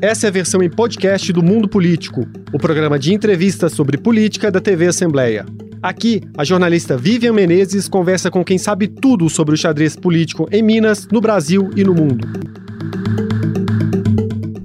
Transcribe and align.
essa 0.00 0.26
é 0.26 0.28
a 0.28 0.32
versão 0.32 0.62
em 0.62 0.68
podcast 0.68 1.32
do 1.32 1.42
Mundo 1.42 1.66
Político, 1.66 2.26
o 2.52 2.58
programa 2.58 2.98
de 2.98 3.14
entrevistas 3.14 3.72
sobre 3.72 3.96
política 3.96 4.50
da 4.50 4.60
TV 4.60 4.88
Assembleia. 4.88 5.46
Aqui, 5.82 6.22
a 6.36 6.44
jornalista 6.44 6.96
Vivian 6.96 7.32
Menezes 7.32 7.88
conversa 7.88 8.30
com 8.30 8.44
quem 8.44 8.58
sabe 8.58 8.88
tudo 8.88 9.28
sobre 9.30 9.54
o 9.54 9.56
xadrez 9.56 9.96
político 9.96 10.46
em 10.52 10.62
Minas, 10.62 11.08
no 11.10 11.20
Brasil 11.20 11.70
e 11.74 11.82
no 11.82 11.94
mundo. 11.94 12.28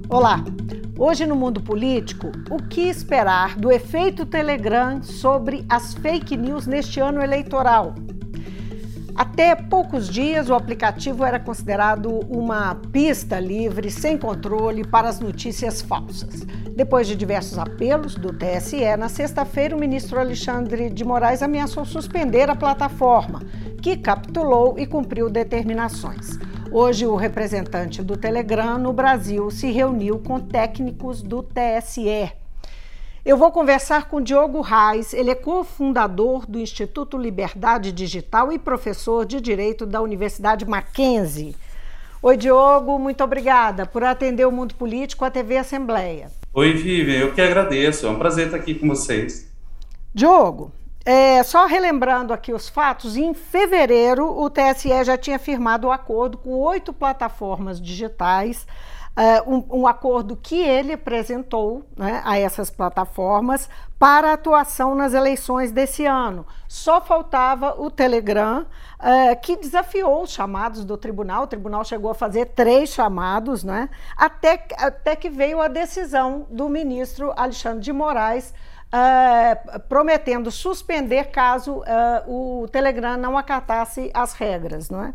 Olá! 0.08 0.44
Hoje 0.98 1.26
no 1.26 1.34
mundo 1.34 1.60
político, 1.60 2.30
o 2.50 2.58
que 2.58 2.82
esperar 2.82 3.56
do 3.56 3.72
efeito 3.72 4.26
Telegram 4.26 5.02
sobre 5.02 5.64
as 5.68 5.94
fake 5.94 6.36
news 6.36 6.66
neste 6.66 7.00
ano 7.00 7.22
eleitoral? 7.22 7.94
Até 9.14 9.54
poucos 9.54 10.08
dias, 10.08 10.48
o 10.48 10.54
aplicativo 10.54 11.24
era 11.24 11.38
considerado 11.38 12.20
uma 12.28 12.74
pista 12.90 13.38
livre, 13.38 13.90
sem 13.90 14.16
controle, 14.16 14.84
para 14.84 15.08
as 15.08 15.20
notícias 15.20 15.82
falsas. 15.82 16.46
Depois 16.74 17.06
de 17.06 17.14
diversos 17.14 17.58
apelos 17.58 18.14
do 18.14 18.32
TSE, 18.32 18.96
na 18.96 19.08
sexta-feira, 19.10 19.76
o 19.76 19.78
ministro 19.78 20.18
Alexandre 20.18 20.88
de 20.88 21.04
Moraes 21.04 21.42
ameaçou 21.42 21.84
suspender 21.84 22.48
a 22.48 22.56
plataforma, 22.56 23.42
que 23.82 23.96
capitulou 23.96 24.78
e 24.78 24.86
cumpriu 24.86 25.28
determinações. 25.28 26.38
Hoje, 26.70 27.06
o 27.06 27.14
representante 27.14 28.02
do 28.02 28.16
Telegram 28.16 28.78
no 28.78 28.94
Brasil 28.94 29.50
se 29.50 29.70
reuniu 29.70 30.18
com 30.20 30.40
técnicos 30.40 31.22
do 31.22 31.42
TSE. 31.42 32.41
Eu 33.24 33.36
vou 33.36 33.52
conversar 33.52 34.08
com 34.08 34.20
Diogo 34.20 34.60
Reis, 34.60 35.14
ele 35.14 35.30
é 35.30 35.34
cofundador 35.36 36.44
do 36.44 36.58
Instituto 36.58 37.16
Liberdade 37.16 37.92
Digital 37.92 38.50
e 38.50 38.58
professor 38.58 39.24
de 39.24 39.40
Direito 39.40 39.86
da 39.86 40.02
Universidade 40.02 40.66
Mackenzie. 40.66 41.54
Oi, 42.20 42.36
Diogo, 42.36 42.98
muito 42.98 43.22
obrigada 43.22 43.86
por 43.86 44.02
atender 44.02 44.44
o 44.44 44.50
Mundo 44.50 44.74
Político 44.74 45.24
à 45.24 45.30
TV 45.30 45.56
Assembleia. 45.56 46.32
Oi, 46.52 46.72
Vivian, 46.72 47.20
eu 47.20 47.32
que 47.32 47.40
agradeço, 47.40 48.08
é 48.08 48.10
um 48.10 48.18
prazer 48.18 48.46
estar 48.46 48.56
aqui 48.56 48.74
com 48.74 48.88
vocês. 48.88 49.48
Diogo, 50.12 50.72
é, 51.04 51.44
só 51.44 51.66
relembrando 51.66 52.32
aqui 52.32 52.52
os 52.52 52.68
fatos, 52.68 53.16
em 53.16 53.34
fevereiro 53.34 54.26
o 54.36 54.50
TSE 54.50 55.04
já 55.04 55.16
tinha 55.16 55.38
firmado 55.38 55.86
o 55.86 55.90
um 55.90 55.92
acordo 55.92 56.36
com 56.36 56.50
oito 56.50 56.92
plataformas 56.92 57.80
digitais 57.80 58.66
uh, 59.16 59.50
um, 59.50 59.80
um, 59.80 59.86
acordo 59.86 60.36
que 60.36 60.56
ele 60.56 60.94
apresentou 60.94 61.84
né, 61.96 62.22
a 62.24 62.38
essas 62.38 62.70
plataformas 62.70 63.68
para 63.98 64.32
atuação 64.32 64.94
nas 64.94 65.14
eleições 65.14 65.70
desse 65.70 66.04
ano. 66.06 66.46
Só 66.66 67.00
faltava 67.00 67.80
o 67.80 67.90
Telegram, 67.90 68.62
uh, 68.62 69.40
que 69.40 69.56
desafiou 69.56 70.22
os 70.22 70.30
chamados 70.30 70.84
do 70.84 70.96
tribunal. 70.96 71.44
O 71.44 71.46
tribunal 71.46 71.84
chegou 71.84 72.10
a 72.10 72.14
fazer 72.14 72.46
três 72.46 72.90
chamados, 72.90 73.62
né, 73.62 73.88
até, 74.16 74.66
até 74.78 75.14
que 75.14 75.30
veio 75.30 75.60
a 75.60 75.68
decisão 75.68 76.46
do 76.50 76.68
ministro 76.68 77.32
Alexandre 77.36 77.80
de 77.80 77.92
Moraes. 77.92 78.54
Uh, 78.94 79.80
prometendo 79.88 80.50
suspender 80.50 81.30
caso 81.30 81.78
uh, 81.78 82.62
o 82.62 82.68
Telegram 82.68 83.16
não 83.16 83.38
acatasse 83.38 84.10
as 84.12 84.34
regras. 84.34 84.90
Não 84.90 85.02
é? 85.02 85.14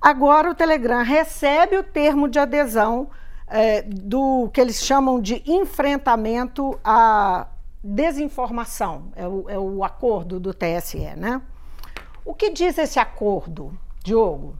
Agora, 0.00 0.50
o 0.50 0.54
Telegram 0.56 1.04
recebe 1.04 1.76
o 1.76 1.84
termo 1.84 2.28
de 2.28 2.40
adesão 2.40 3.08
é, 3.52 3.82
do 3.82 4.48
que 4.52 4.60
eles 4.60 4.82
chamam 4.82 5.20
de 5.20 5.42
enfrentamento 5.46 6.78
à 6.82 7.46
desinformação, 7.84 9.12
é 9.14 9.28
o, 9.28 9.44
é 9.48 9.58
o 9.58 9.84
acordo 9.84 10.40
do 10.40 10.54
TSE, 10.54 11.14
né? 11.16 11.42
O 12.24 12.34
que 12.34 12.50
diz 12.50 12.78
esse 12.78 12.98
acordo, 12.98 13.76
Diogo? 14.02 14.56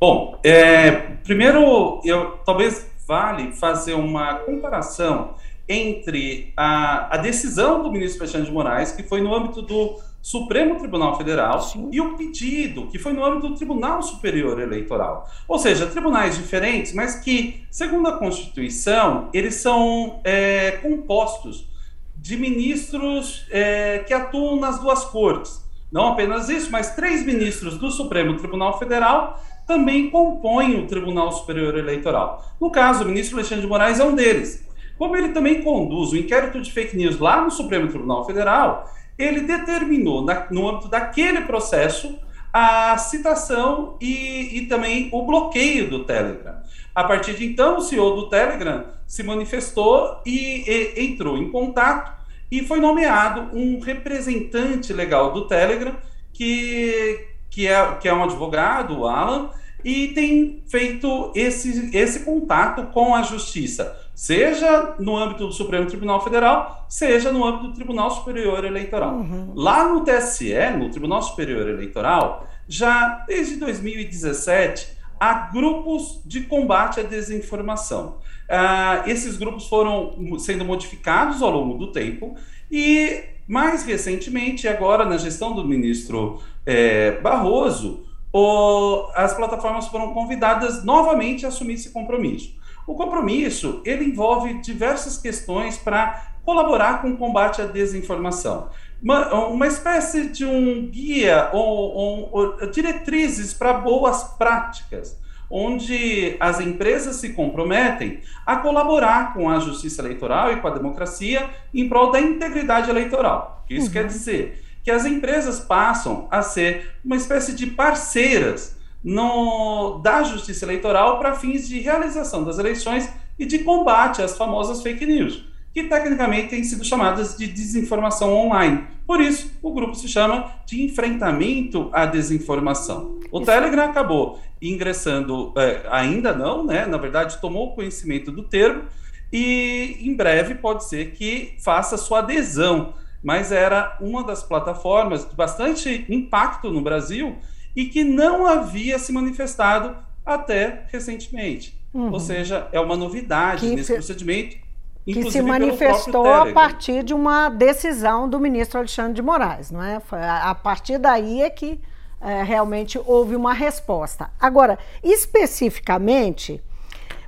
Bom, 0.00 0.38
é, 0.42 0.90
primeiro, 1.22 2.00
eu 2.04 2.38
talvez 2.44 2.90
vale 3.06 3.52
fazer 3.52 3.94
uma 3.94 4.36
comparação 4.36 5.34
entre 5.68 6.52
a, 6.56 7.14
a 7.14 7.18
decisão 7.18 7.82
do 7.82 7.90
ministro 7.90 8.22
Alexandre 8.22 8.46
de 8.46 8.52
Moraes, 8.52 8.92
que 8.92 9.02
foi 9.02 9.20
no 9.20 9.34
âmbito 9.34 9.60
do 9.60 9.98
Supremo 10.24 10.78
Tribunal 10.78 11.18
Federal 11.18 11.60
Sim. 11.60 11.90
e 11.92 12.00
o 12.00 12.16
pedido, 12.16 12.86
que 12.86 12.98
foi 12.98 13.12
no 13.12 13.22
âmbito 13.22 13.46
do 13.46 13.56
Tribunal 13.56 14.02
Superior 14.02 14.58
Eleitoral. 14.58 15.28
Ou 15.46 15.58
seja, 15.58 15.86
tribunais 15.86 16.38
diferentes, 16.38 16.94
mas 16.94 17.16
que, 17.16 17.62
segundo 17.70 18.08
a 18.08 18.16
Constituição, 18.16 19.28
eles 19.34 19.56
são 19.56 20.22
é, 20.24 20.78
compostos 20.82 21.68
de 22.16 22.38
ministros 22.38 23.46
é, 23.50 23.98
que 23.98 24.14
atuam 24.14 24.56
nas 24.56 24.78
duas 24.78 25.04
cortes. 25.04 25.62
Não 25.92 26.06
apenas 26.06 26.48
isso, 26.48 26.72
mas 26.72 26.96
três 26.96 27.22
ministros 27.22 27.76
do 27.76 27.90
Supremo 27.90 28.38
Tribunal 28.38 28.78
Federal 28.78 29.38
também 29.66 30.08
compõem 30.08 30.80
o 30.80 30.86
Tribunal 30.86 31.32
Superior 31.32 31.76
Eleitoral. 31.76 32.42
No 32.58 32.70
caso, 32.70 33.04
o 33.04 33.08
ministro 33.08 33.36
Alexandre 33.36 33.60
de 33.60 33.68
Moraes 33.68 34.00
é 34.00 34.04
um 34.04 34.14
deles. 34.14 34.66
Como 34.96 35.14
ele 35.16 35.34
também 35.34 35.62
conduz 35.62 36.12
o 36.12 36.16
inquérito 36.16 36.62
de 36.62 36.72
fake 36.72 36.96
news 36.96 37.18
lá 37.18 37.42
no 37.42 37.50
Supremo 37.50 37.88
Tribunal 37.88 38.24
Federal, 38.24 38.90
ele 39.18 39.42
determinou, 39.42 40.24
na, 40.24 40.46
no 40.50 40.68
âmbito 40.68 40.88
daquele 40.88 41.42
processo, 41.42 42.18
a 42.52 42.96
citação 42.98 43.96
e, 44.00 44.58
e, 44.58 44.66
também 44.66 45.08
o 45.12 45.22
bloqueio 45.22 45.90
do 45.90 46.04
Telegram. 46.04 46.54
A 46.94 47.02
partir 47.02 47.34
de 47.34 47.44
então, 47.44 47.78
o 47.78 47.82
CEO 47.82 48.14
do 48.14 48.28
Telegram 48.28 48.86
se 49.06 49.24
manifestou 49.24 50.20
e, 50.24 50.64
e 50.68 51.04
entrou 51.04 51.36
em 51.36 51.50
contato 51.50 52.12
e 52.50 52.62
foi 52.62 52.78
nomeado 52.78 53.56
um 53.56 53.80
representante 53.80 54.92
legal 54.92 55.32
do 55.32 55.48
Telegram, 55.48 55.96
que, 56.32 57.26
que, 57.50 57.66
é, 57.66 57.94
que 57.96 58.08
é 58.08 58.14
um 58.14 58.22
advogado, 58.22 59.00
o 59.00 59.08
Alan, 59.08 59.50
e 59.84 60.08
tem 60.08 60.62
feito 60.68 61.32
esse, 61.34 61.90
esse 61.96 62.20
contato 62.20 62.84
com 62.92 63.14
a 63.14 63.22
justiça 63.22 64.03
seja 64.14 64.94
no 64.98 65.16
âmbito 65.16 65.46
do 65.46 65.52
Supremo 65.52 65.86
Tribunal 65.86 66.22
Federal, 66.22 66.86
seja 66.88 67.32
no 67.32 67.44
âmbito 67.44 67.68
do 67.68 67.74
Tribunal 67.74 68.10
Superior 68.10 68.64
Eleitoral. 68.64 69.14
Uhum. 69.14 69.52
Lá 69.54 69.88
no 69.88 70.04
TSE, 70.04 70.54
no 70.78 70.88
Tribunal 70.90 71.22
Superior 71.22 71.68
Eleitoral, 71.68 72.46
já 72.68 73.24
desde 73.26 73.56
2017, 73.56 74.96
há 75.18 75.50
grupos 75.52 76.20
de 76.24 76.42
combate 76.42 77.00
à 77.00 77.02
desinformação. 77.02 78.18
Uh, 78.44 79.08
esses 79.08 79.36
grupos 79.36 79.66
foram 79.68 80.38
sendo 80.38 80.64
modificados 80.64 81.42
ao 81.42 81.50
longo 81.50 81.78
do 81.78 81.92
tempo 81.92 82.36
e, 82.70 83.24
mais 83.48 83.84
recentemente, 83.84 84.68
agora 84.68 85.04
na 85.04 85.16
gestão 85.16 85.54
do 85.54 85.64
ministro 85.64 86.40
é, 86.66 87.12
Barroso, 87.20 88.04
o, 88.32 89.08
as 89.14 89.32
plataformas 89.34 89.86
foram 89.88 90.12
convidadas 90.12 90.84
novamente 90.84 91.46
a 91.46 91.48
assumir 91.48 91.74
esse 91.74 91.90
compromisso. 91.90 92.54
O 92.86 92.94
compromisso 92.94 93.80
ele 93.84 94.04
envolve 94.04 94.54
diversas 94.60 95.16
questões 95.16 95.76
para 95.78 96.34
colaborar 96.44 97.00
com 97.00 97.10
o 97.10 97.16
combate 97.16 97.62
à 97.62 97.64
desinformação. 97.64 98.68
Uma, 99.02 99.34
uma 99.46 99.66
espécie 99.66 100.28
de 100.28 100.44
um 100.44 100.86
guia 100.86 101.50
ou, 101.52 101.94
ou, 101.94 102.28
ou 102.32 102.70
diretrizes 102.70 103.52
para 103.52 103.74
boas 103.74 104.24
práticas, 104.38 105.18
onde 105.50 106.36
as 106.40 106.60
empresas 106.60 107.16
se 107.16 107.32
comprometem 107.32 108.20
a 108.46 108.56
colaborar 108.56 109.34
com 109.34 109.48
a 109.48 109.58
justiça 109.58 110.02
eleitoral 110.02 110.52
e 110.52 110.56
com 110.56 110.68
a 110.68 110.70
democracia 110.70 111.48
em 111.72 111.88
prol 111.88 112.10
da 112.10 112.20
integridade 112.20 112.90
eleitoral. 112.90 113.64
Isso 113.68 113.86
uhum. 113.86 113.92
quer 113.92 114.06
dizer 114.06 114.62
que 114.82 114.90
as 114.90 115.06
empresas 115.06 115.60
passam 115.60 116.28
a 116.30 116.42
ser 116.42 116.94
uma 117.02 117.16
espécie 117.16 117.54
de 117.54 117.66
parceiras 117.66 118.73
no, 119.04 120.00
da 120.02 120.22
justiça 120.22 120.64
eleitoral 120.64 121.18
para 121.18 121.34
fins 121.34 121.68
de 121.68 121.78
realização 121.78 122.42
das 122.42 122.58
eleições 122.58 123.06
e 123.38 123.44
de 123.44 123.58
combate 123.58 124.22
às 124.22 124.36
famosas 124.36 124.82
fake 124.82 125.04
news, 125.04 125.44
que 125.74 125.84
tecnicamente 125.84 126.48
têm 126.48 126.64
sido 126.64 126.82
chamadas 126.82 127.36
de 127.36 127.46
desinformação 127.46 128.32
online. 128.32 128.86
Por 129.06 129.20
isso, 129.20 129.52
o 129.60 129.72
grupo 129.74 129.94
se 129.94 130.08
chama 130.08 130.50
de 130.64 130.82
enfrentamento 130.82 131.90
à 131.92 132.06
desinformação. 132.06 133.18
O 133.30 133.38
isso. 133.38 133.46
Telegram 133.46 133.84
acabou 133.84 134.40
ingressando, 134.62 135.52
é, 135.56 135.82
ainda 135.90 136.32
não, 136.32 136.64
né? 136.64 136.86
Na 136.86 136.96
verdade, 136.96 137.38
tomou 137.40 137.74
conhecimento 137.74 138.32
do 138.32 138.44
termo 138.44 138.84
e 139.30 139.98
em 140.00 140.14
breve 140.14 140.54
pode 140.54 140.84
ser 140.84 141.10
que 141.10 141.56
faça 141.62 141.98
sua 141.98 142.20
adesão. 142.20 142.94
Mas 143.22 143.52
era 143.52 143.96
uma 144.00 144.22
das 144.22 144.42
plataformas 144.42 145.28
de 145.28 145.34
bastante 145.34 146.06
impacto 146.08 146.70
no 146.70 146.80
Brasil 146.80 147.36
e 147.74 147.86
que 147.86 148.04
não 148.04 148.46
havia 148.46 148.98
se 148.98 149.12
manifestado 149.12 149.96
até 150.24 150.84
recentemente. 150.92 151.78
Uhum. 151.92 152.12
Ou 152.12 152.20
seja, 152.20 152.68
é 152.72 152.80
uma 152.80 152.96
novidade 152.96 153.60
que 153.60 153.74
nesse 153.74 153.84
se, 153.84 153.94
procedimento. 153.94 154.56
Que 155.04 155.30
se 155.30 155.42
manifestou 155.42 156.26
a 156.26 156.52
partir 156.52 157.02
de 157.02 157.12
uma 157.12 157.50
decisão 157.50 158.28
do 158.28 158.40
ministro 158.40 158.78
Alexandre 158.78 159.12
de 159.12 159.22
Moraes, 159.22 159.70
não 159.70 159.82
é? 159.82 160.00
A 160.10 160.54
partir 160.54 160.98
daí 160.98 161.42
é 161.42 161.50
que 161.50 161.80
é, 162.20 162.42
realmente 162.42 162.98
houve 163.04 163.36
uma 163.36 163.52
resposta. 163.52 164.30
Agora, 164.40 164.78
especificamente, 165.02 166.62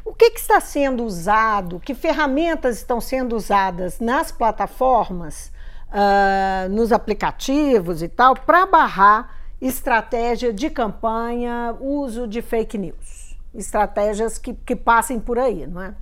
o 0.02 0.14
que, 0.14 0.30
que, 0.30 0.40
está 0.40 0.58
sendo 0.58 1.04
usado, 1.04 1.78
que 1.78 1.94
ferramentas 1.94 2.78
estão 2.78 2.98
sendo 2.98 3.36
usadas 3.36 4.00
nas 4.00 4.32
plataformas, 4.32 5.52
uh, 5.88 6.68
nos 6.70 6.92
aplicativos 6.92 8.02
e 8.02 8.08
tal, 8.08 8.34
para 8.34 8.64
barrar 8.64 9.35
estratégia 9.60 10.52
de 10.52 10.68
campanha, 10.70 11.76
uso 11.80 12.26
de 12.26 12.42
fake 12.42 12.76
news. 12.76 13.36
Estratégias 13.54 14.38
que, 14.38 14.54
que 14.54 14.76
passem 14.76 15.18
por 15.18 15.38
aí, 15.38 15.66
não 15.66 15.82
é? 15.82 15.94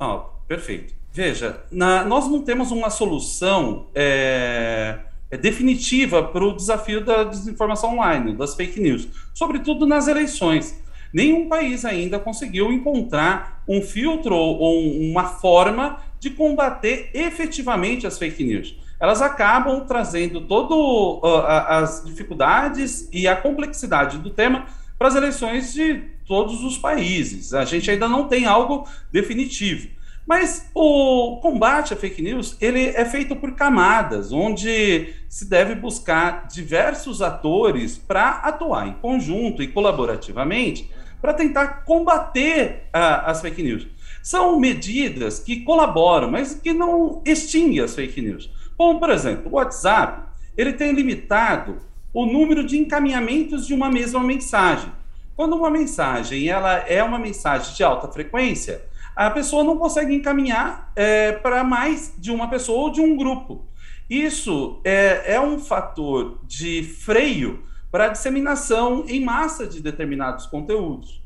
Oh, 0.00 0.20
perfeito. 0.46 0.94
Veja, 1.12 1.64
na, 1.70 2.04
nós 2.04 2.28
não 2.28 2.42
temos 2.42 2.70
uma 2.70 2.90
solução 2.90 3.86
é, 3.94 4.98
é 5.30 5.36
definitiva 5.36 6.22
para 6.22 6.44
o 6.44 6.54
desafio 6.54 7.04
da 7.04 7.24
desinformação 7.24 7.94
online, 7.94 8.36
das 8.36 8.54
fake 8.54 8.80
news, 8.80 9.08
sobretudo 9.32 9.86
nas 9.86 10.08
eleições. 10.08 10.78
Nenhum 11.12 11.48
país 11.48 11.84
ainda 11.84 12.18
conseguiu 12.18 12.70
encontrar 12.70 13.62
um 13.66 13.80
filtro 13.80 14.34
ou 14.34 14.78
uma 15.00 15.24
forma 15.24 15.98
de 16.20 16.30
combater 16.30 17.10
efetivamente 17.14 18.06
as 18.06 18.18
fake 18.18 18.44
news. 18.44 18.76
Elas 18.98 19.20
acabam 19.20 19.84
trazendo 19.86 20.40
todas 20.40 20.76
uh, 20.76 21.46
as 21.68 22.04
dificuldades 22.04 23.08
e 23.12 23.28
a 23.28 23.36
complexidade 23.36 24.18
do 24.18 24.30
tema 24.30 24.66
para 24.98 25.08
as 25.08 25.14
eleições 25.14 25.72
de 25.72 26.02
todos 26.26 26.64
os 26.64 26.78
países. 26.78 27.52
A 27.52 27.64
gente 27.64 27.90
ainda 27.90 28.08
não 28.08 28.26
tem 28.26 28.46
algo 28.46 28.88
definitivo. 29.12 29.88
Mas 30.26 30.68
o 30.74 31.38
combate 31.40 31.94
à 31.94 31.96
fake 31.96 32.20
news 32.20 32.56
ele 32.60 32.88
é 32.88 33.04
feito 33.04 33.36
por 33.36 33.52
camadas, 33.52 34.32
onde 34.32 35.14
se 35.28 35.48
deve 35.48 35.76
buscar 35.76 36.48
diversos 36.48 37.22
atores 37.22 37.96
para 37.96 38.30
atuar 38.30 38.88
em 38.88 38.94
conjunto 38.94 39.62
e 39.62 39.68
colaborativamente 39.68 40.90
para 41.20 41.32
tentar 41.32 41.84
combater 41.84 42.88
uh, 42.88 43.26
as 43.26 43.40
fake 43.40 43.62
news. 43.62 43.86
São 44.20 44.58
medidas 44.58 45.38
que 45.38 45.60
colaboram, 45.60 46.28
mas 46.28 46.54
que 46.54 46.72
não 46.72 47.22
extinguem 47.24 47.80
as 47.80 47.94
fake 47.94 48.20
news. 48.20 48.50
Como, 48.76 48.98
por 48.98 49.10
exemplo, 49.10 49.50
o 49.50 49.56
WhatsApp, 49.56 50.22
ele 50.56 50.72
tem 50.72 50.92
limitado 50.92 51.78
o 52.12 52.26
número 52.26 52.64
de 52.64 52.78
encaminhamentos 52.78 53.66
de 53.66 53.74
uma 53.74 53.90
mesma 53.90 54.20
mensagem. 54.20 54.90
Quando 55.34 55.54
uma 55.54 55.70
mensagem 55.70 56.48
ela 56.48 56.78
é 56.78 57.02
uma 57.02 57.18
mensagem 57.18 57.74
de 57.74 57.84
alta 57.84 58.08
frequência, 58.08 58.82
a 59.14 59.30
pessoa 59.30 59.64
não 59.64 59.76
consegue 59.76 60.14
encaminhar 60.14 60.92
é, 60.96 61.32
para 61.32 61.62
mais 61.64 62.14
de 62.18 62.30
uma 62.30 62.48
pessoa 62.48 62.84
ou 62.84 62.90
de 62.90 63.00
um 63.00 63.16
grupo. 63.16 63.64
Isso 64.08 64.80
é, 64.84 65.34
é 65.34 65.40
um 65.40 65.58
fator 65.58 66.38
de 66.44 66.82
freio 66.82 67.64
para 67.90 68.06
a 68.06 68.08
disseminação 68.08 69.04
em 69.08 69.24
massa 69.24 69.66
de 69.66 69.80
determinados 69.80 70.46
conteúdos. 70.46 71.22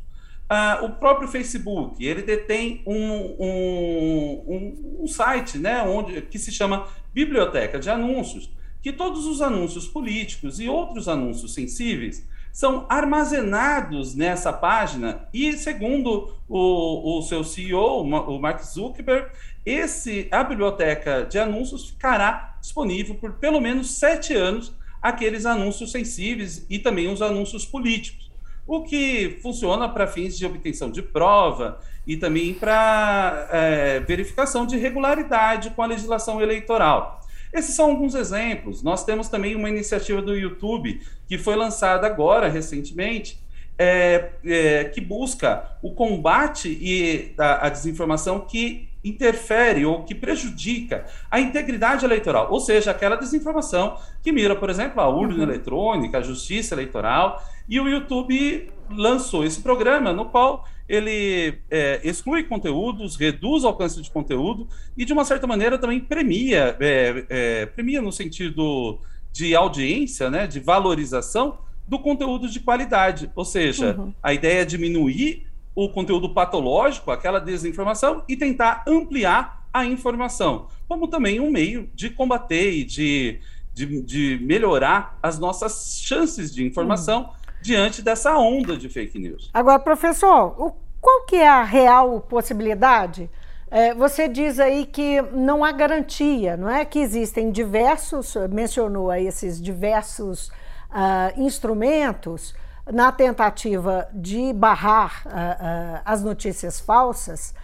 Uh, 0.50 0.86
o 0.86 0.90
próprio 0.90 1.28
Facebook, 1.28 2.04
ele 2.04 2.22
detém 2.22 2.82
um, 2.84 3.36
um, 3.38 4.44
um, 4.48 4.98
um, 5.02 5.06
site 5.06 5.56
né, 5.58 5.80
onde, 5.82 6.22
que 6.22 6.40
se 6.40 6.50
chama 6.50 6.88
Biblioteca 7.14 7.78
de 7.78 7.88
Anúncios, 7.88 8.50
que 8.82 8.92
todos 8.92 9.26
os 9.26 9.40
anúncios 9.40 9.86
políticos 9.86 10.58
e 10.58 10.68
outros 10.68 11.06
anúncios 11.06 11.54
sensíveis 11.54 12.26
são 12.52 12.84
armazenados 12.88 14.16
nessa 14.16 14.52
página 14.52 15.28
e, 15.32 15.52
segundo 15.52 16.34
o, 16.48 17.18
o 17.18 17.22
seu 17.22 17.44
CEO, 17.44 18.02
o 18.02 18.40
Mark 18.40 18.60
Zuckerberg, 18.64 19.30
esse, 19.64 20.26
a 20.32 20.42
biblioteca 20.42 21.22
de 21.22 21.38
anúncios 21.38 21.90
ficará 21.90 22.56
disponível 22.60 23.14
por 23.14 23.34
pelo 23.34 23.60
menos 23.60 23.92
sete 23.92 24.34
anos 24.34 24.74
aqueles 25.00 25.46
anúncios 25.46 25.92
sensíveis 25.92 26.66
e 26.68 26.78
também 26.78 27.08
os 27.08 27.22
anúncios 27.22 27.64
políticos, 27.64 28.29
o 28.70 28.84
que 28.84 29.40
funciona 29.42 29.88
para 29.88 30.06
fins 30.06 30.38
de 30.38 30.46
obtenção 30.46 30.92
de 30.92 31.02
prova 31.02 31.80
e 32.06 32.16
também 32.16 32.54
para 32.54 33.48
é, 33.50 33.98
verificação 33.98 34.64
de 34.64 34.76
regularidade 34.76 35.70
com 35.70 35.82
a 35.82 35.86
legislação 35.86 36.40
eleitoral. 36.40 37.20
Esses 37.52 37.74
são 37.74 37.90
alguns 37.90 38.14
exemplos. 38.14 38.80
Nós 38.80 39.04
temos 39.04 39.26
também 39.26 39.56
uma 39.56 39.68
iniciativa 39.68 40.22
do 40.22 40.36
YouTube 40.36 41.00
que 41.26 41.36
foi 41.36 41.56
lançada 41.56 42.06
agora, 42.06 42.46
recentemente, 42.46 43.40
é, 43.76 44.30
é, 44.44 44.84
que 44.84 45.00
busca 45.00 45.76
o 45.82 45.92
combate 45.92 46.68
e 46.80 47.34
a, 47.36 47.66
a, 47.66 47.68
desinformação 47.70 48.38
que 48.38 48.88
interfere 49.04 49.84
ou 49.86 50.04
que 50.04 50.14
prejudica 50.14 51.06
a 51.30 51.40
integridade 51.40 52.04
eleitoral, 52.04 52.52
ou 52.52 52.60
seja, 52.60 52.90
aquela 52.90 53.16
desinformação 53.16 53.96
que 54.22 54.30
mira, 54.30 54.54
por 54.54 54.68
exemplo, 54.68 55.00
a 55.00 55.08
urna 55.08 55.36
uhum. 55.36 55.42
eletrônica, 55.42 56.18
a 56.18 56.22
justiça 56.22 56.74
eleitoral, 56.74 57.42
e 57.68 57.80
o 57.80 57.88
YouTube 57.88 58.70
lançou 58.90 59.44
esse 59.44 59.60
programa 59.60 60.12
no 60.12 60.26
qual 60.26 60.66
ele 60.88 61.58
é, 61.70 62.00
exclui 62.02 62.42
conteúdos, 62.42 63.14
reduz 63.14 63.62
o 63.62 63.68
alcance 63.68 64.02
de 64.02 64.10
conteúdo 64.10 64.66
e, 64.96 65.04
de 65.04 65.12
uma 65.12 65.24
certa 65.24 65.46
maneira, 65.46 65.78
também 65.78 66.00
premia, 66.00 66.76
é, 66.80 67.24
é, 67.28 67.66
premia 67.66 68.02
no 68.02 68.10
sentido 68.10 68.98
de 69.32 69.54
audiência, 69.54 70.28
né, 70.28 70.48
de 70.48 70.58
valorização 70.58 71.58
do 71.86 71.98
conteúdo 72.00 72.48
de 72.48 72.58
qualidade. 72.58 73.30
Ou 73.36 73.44
seja, 73.44 73.96
uhum. 73.96 74.12
a 74.20 74.34
ideia 74.34 74.62
é 74.62 74.64
diminuir 74.64 75.46
o 75.74 75.88
conteúdo 75.88 76.32
patológico, 76.34 77.10
aquela 77.10 77.38
desinformação, 77.38 78.22
e 78.28 78.36
tentar 78.36 78.84
ampliar 78.86 79.64
a 79.72 79.84
informação, 79.84 80.66
como 80.88 81.06
também 81.06 81.38
um 81.38 81.50
meio 81.50 81.88
de 81.94 82.10
combater 82.10 82.72
e 82.72 82.84
de, 82.84 83.40
de, 83.72 84.02
de 84.02 84.38
melhorar 84.42 85.18
as 85.22 85.38
nossas 85.38 86.00
chances 86.02 86.52
de 86.52 86.64
informação. 86.64 87.22
Uhum 87.22 87.40
diante 87.60 88.02
dessa 88.02 88.36
onda 88.36 88.76
de 88.76 88.88
fake 88.88 89.18
news. 89.18 89.50
Agora, 89.52 89.78
professor, 89.78 90.54
o, 90.58 90.74
qual 91.00 91.24
que 91.26 91.36
é 91.36 91.48
a 91.48 91.62
real 91.62 92.20
possibilidade? 92.20 93.30
É, 93.70 93.94
você 93.94 94.28
diz 94.28 94.58
aí 94.58 94.84
que 94.84 95.22
não 95.22 95.64
há 95.64 95.70
garantia, 95.70 96.56
não 96.56 96.68
é? 96.68 96.84
Que 96.84 96.98
existem 96.98 97.50
diversos, 97.50 98.34
mencionou 98.50 99.10
aí 99.10 99.26
esses 99.26 99.62
diversos 99.62 100.48
uh, 100.90 101.40
instrumentos 101.40 102.54
na 102.92 103.12
tentativa 103.12 104.08
de 104.12 104.52
barrar 104.52 105.22
uh, 105.26 105.30
uh, 105.30 106.02
as 106.04 106.22
notícias 106.22 106.80
falsas, 106.80 107.54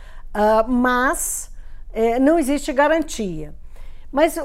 mas 0.69 1.51
eh, 1.95 2.19
não 2.19 2.39
existe 2.39 2.71
garantia. 2.75 3.55
Mas 4.13 4.39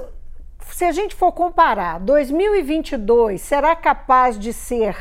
se 0.70 0.86
a 0.86 0.92
gente 0.94 1.14
for 1.14 1.34
comparar, 1.34 2.00
2022 2.00 3.42
será 3.42 3.76
capaz 3.76 4.40
de 4.40 4.54
ser 4.54 4.96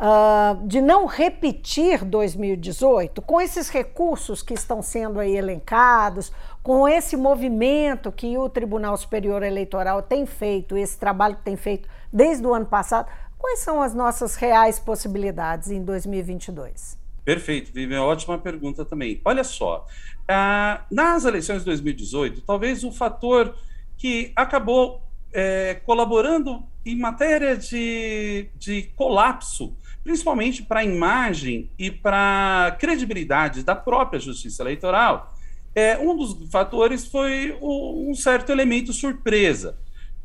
uh, 0.00 0.66
de 0.66 0.80
não 0.80 1.04
repetir 1.04 2.04
2018, 2.04 3.20
com 3.20 3.40
esses 3.40 3.68
recursos 3.68 4.42
que 4.42 4.54
estão 4.54 4.80
sendo 4.80 5.20
aí 5.20 5.36
elencados, 5.36 6.32
com 6.62 6.88
esse 6.88 7.16
movimento 7.16 8.10
que 8.10 8.36
o 8.38 8.48
Tribunal 8.48 8.96
Superior 8.96 9.42
Eleitoral 9.42 10.00
tem 10.02 10.24
feito, 10.24 10.76
esse 10.76 10.98
trabalho 10.98 11.36
que 11.36 11.42
tem 11.42 11.56
feito 11.56 11.88
desde 12.10 12.46
o 12.46 12.54
ano 12.54 12.66
passado, 12.66 13.08
quais 13.40 13.60
são 13.60 13.82
as 13.82 13.94
nossas 13.94 14.36
reais 14.36 14.78
possibilidades 14.78 15.70
em 15.70 15.82
2022? 15.82 16.98
Perfeito, 17.24 17.72
Vivian, 17.72 18.02
ótima 18.02 18.38
pergunta 18.38 18.84
também. 18.84 19.20
Olha 19.24 19.44
só, 19.44 19.86
uh, 20.22 20.84
nas 20.90 21.24
eleições 21.24 21.60
de 21.60 21.64
2018, 21.66 22.42
talvez 22.42 22.84
o 22.84 22.92
fator 22.92 23.54
que 23.96 24.32
acabou 24.36 25.02
é, 25.32 25.74
colaborando 25.84 26.64
em 26.84 26.96
matéria 26.98 27.56
de, 27.56 28.48
de 28.56 28.84
colapso 28.96 29.76
principalmente 30.02 30.62
para 30.62 30.80
a 30.80 30.84
imagem 30.84 31.70
e 31.78 31.90
para 31.90 32.68
a 32.68 32.70
credibilidade 32.72 33.62
da 33.62 33.74
própria 33.74 34.18
justiça 34.18 34.62
eleitoral, 34.62 35.34
é, 35.74 35.98
um 35.98 36.16
dos 36.16 36.50
fatores 36.50 37.06
foi 37.06 37.56
o, 37.60 38.10
um 38.10 38.14
certo 38.14 38.50
elemento 38.50 38.92
surpresa, 38.92 39.76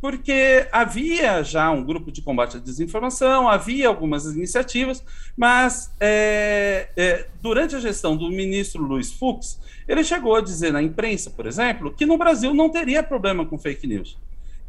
porque 0.01 0.67
havia 0.71 1.43
já 1.43 1.71
um 1.71 1.83
grupo 1.83 2.11
de 2.11 2.21
combate 2.21 2.57
à 2.57 2.59
desinformação, 2.59 3.47
havia 3.47 3.87
algumas 3.87 4.25
iniciativas, 4.25 5.03
mas 5.35 5.91
é, 5.99 6.89
é, 6.95 7.27
durante 7.41 7.75
a 7.75 7.79
gestão 7.79 8.15
do 8.15 8.29
ministro 8.29 8.83
Luiz 8.83 9.11
Fux, 9.11 9.59
ele 9.87 10.03
chegou 10.03 10.35
a 10.35 10.41
dizer 10.41 10.71
na 10.71 10.81
imprensa, 10.81 11.29
por 11.29 11.45
exemplo, 11.45 11.91
que 11.91 12.05
no 12.05 12.17
Brasil 12.17 12.53
não 12.53 12.69
teria 12.69 13.03
problema 13.03 13.45
com 13.45 13.57
fake 13.57 13.87
news. 13.87 14.17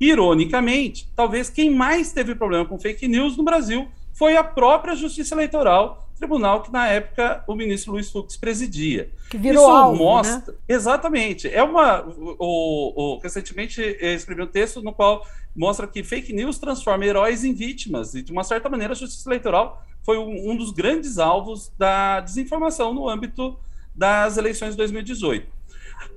Ironicamente, 0.01 1.09
talvez 1.17 1.49
quem 1.49 1.71
mais 1.71 2.13
teve 2.13 2.35
problema 2.35 2.67
com 2.67 2.79
fake 2.79 3.09
news 3.09 3.37
no 3.37 3.45
Brasil 3.45 3.89
foi 4.13 4.37
a 4.37 4.45
própria 4.45 4.95
Justiça 4.95 5.35
Eleitoral, 5.35 6.06
tribunal 6.17 6.63
que 6.63 6.73
na 6.73 6.89
época 6.89 7.45
o 7.47 7.55
ministro 7.55 7.93
Luiz 7.93 8.11
Fux 8.11 8.37
presidia. 8.37 9.11
Que 9.31 9.39
virou 9.39 9.65
Isso 9.65 9.77
alvo, 9.77 9.97
mostra, 9.99 10.53
né? 10.53 10.59
exatamente. 10.69 11.49
É 11.49 11.63
uma 11.63 12.03
o, 12.07 13.17
o, 13.17 13.19
recentemente 13.19 13.81
escrevi 14.01 14.43
um 14.43 14.47
texto 14.47 14.83
no 14.83 14.93
qual 14.93 15.27
mostra 15.55 15.87
que 15.87 16.03
fake 16.03 16.33
news 16.33 16.59
transforma 16.59 17.05
heróis 17.05 17.45
em 17.45 17.53
vítimas 17.53 18.15
e 18.15 18.23
de 18.23 18.33
uma 18.33 18.45
certa 18.45 18.69
maneira 18.69 18.93
a 18.93 18.97
Justiça 18.97 19.29
Eleitoral 19.29 19.83
foi 20.03 20.19
um, 20.19 20.51
um 20.51 20.57
dos 20.57 20.71
grandes 20.71 21.19
alvos 21.19 21.73
da 21.77 22.21
desinformação 22.21 22.95
no 22.95 23.09
âmbito 23.09 23.59
das 23.95 24.37
eleições 24.37 24.71
de 24.71 24.77
2018. 24.77 25.57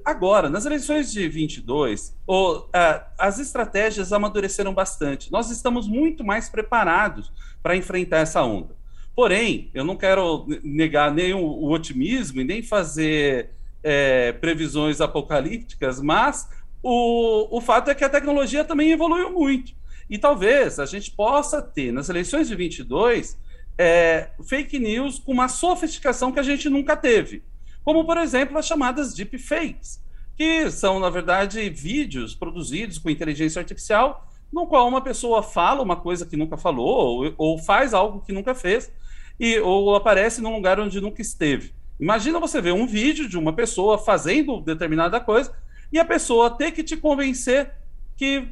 Agora, 0.03 0.49
nas 0.49 0.65
eleições 0.65 1.11
de 1.11 1.27
22, 1.27 2.15
o, 2.27 2.65
as 3.17 3.39
estratégias 3.39 4.11
amadureceram 4.11 4.73
bastante. 4.73 5.31
Nós 5.31 5.49
estamos 5.49 5.87
muito 5.87 6.23
mais 6.23 6.49
preparados 6.49 7.31
para 7.61 7.75
enfrentar 7.75 8.17
essa 8.17 8.43
onda. 8.43 8.78
Porém, 9.19 9.69
eu 9.73 9.83
não 9.83 9.97
quero 9.97 10.47
negar 10.63 11.13
nem 11.13 11.33
o, 11.33 11.41
o 11.41 11.73
otimismo 11.73 12.39
e 12.39 12.45
nem 12.45 12.63
fazer 12.63 13.49
é, 13.83 14.31
previsões 14.31 15.01
apocalípticas, 15.01 15.99
mas 15.99 16.49
o, 16.81 17.57
o 17.57 17.59
fato 17.59 17.91
é 17.91 17.95
que 17.95 18.05
a 18.05 18.07
tecnologia 18.07 18.63
também 18.63 18.93
evoluiu 18.93 19.33
muito. 19.33 19.73
E 20.09 20.17
talvez 20.17 20.79
a 20.79 20.85
gente 20.85 21.11
possa 21.11 21.61
ter, 21.61 21.91
nas 21.91 22.07
eleições 22.07 22.47
de 22.47 22.55
22, 22.55 23.37
é, 23.77 24.29
fake 24.47 24.79
news 24.79 25.19
com 25.19 25.33
uma 25.33 25.49
sofisticação 25.49 26.31
que 26.31 26.39
a 26.39 26.43
gente 26.43 26.69
nunca 26.69 26.95
teve. 26.95 27.43
como, 27.83 28.05
por 28.05 28.15
exemplo, 28.15 28.57
as 28.57 28.65
chamadas 28.65 29.13
deepfakes, 29.13 30.01
que 30.37 30.71
são, 30.71 30.97
na 30.97 31.09
verdade, 31.09 31.69
vídeos 31.69 32.33
produzidos 32.33 32.97
com 32.97 33.09
inteligência 33.09 33.59
artificial, 33.59 34.25
no 34.49 34.65
qual 34.65 34.87
uma 34.87 35.01
pessoa 35.01 35.43
fala 35.43 35.83
uma 35.83 35.97
coisa 35.97 36.25
que 36.25 36.37
nunca 36.37 36.55
falou, 36.55 37.25
ou, 37.25 37.33
ou 37.37 37.57
faz 37.57 37.93
algo 37.93 38.21
que 38.21 38.31
nunca 38.31 38.55
fez, 38.55 38.89
e, 39.39 39.59
ou 39.59 39.95
aparece 39.95 40.41
num 40.41 40.53
lugar 40.53 40.79
onde 40.79 40.99
nunca 40.99 41.21
esteve. 41.21 41.73
Imagina 41.99 42.39
você 42.39 42.61
ver 42.61 42.73
um 42.73 42.87
vídeo 42.87 43.27
de 43.27 43.37
uma 43.37 43.53
pessoa 43.53 43.97
fazendo 43.97 44.61
determinada 44.61 45.19
coisa 45.19 45.53
e 45.91 45.99
a 45.99 46.05
pessoa 46.05 46.49
ter 46.49 46.71
que 46.71 46.83
te 46.83 46.95
convencer 46.95 47.71
que 48.15 48.47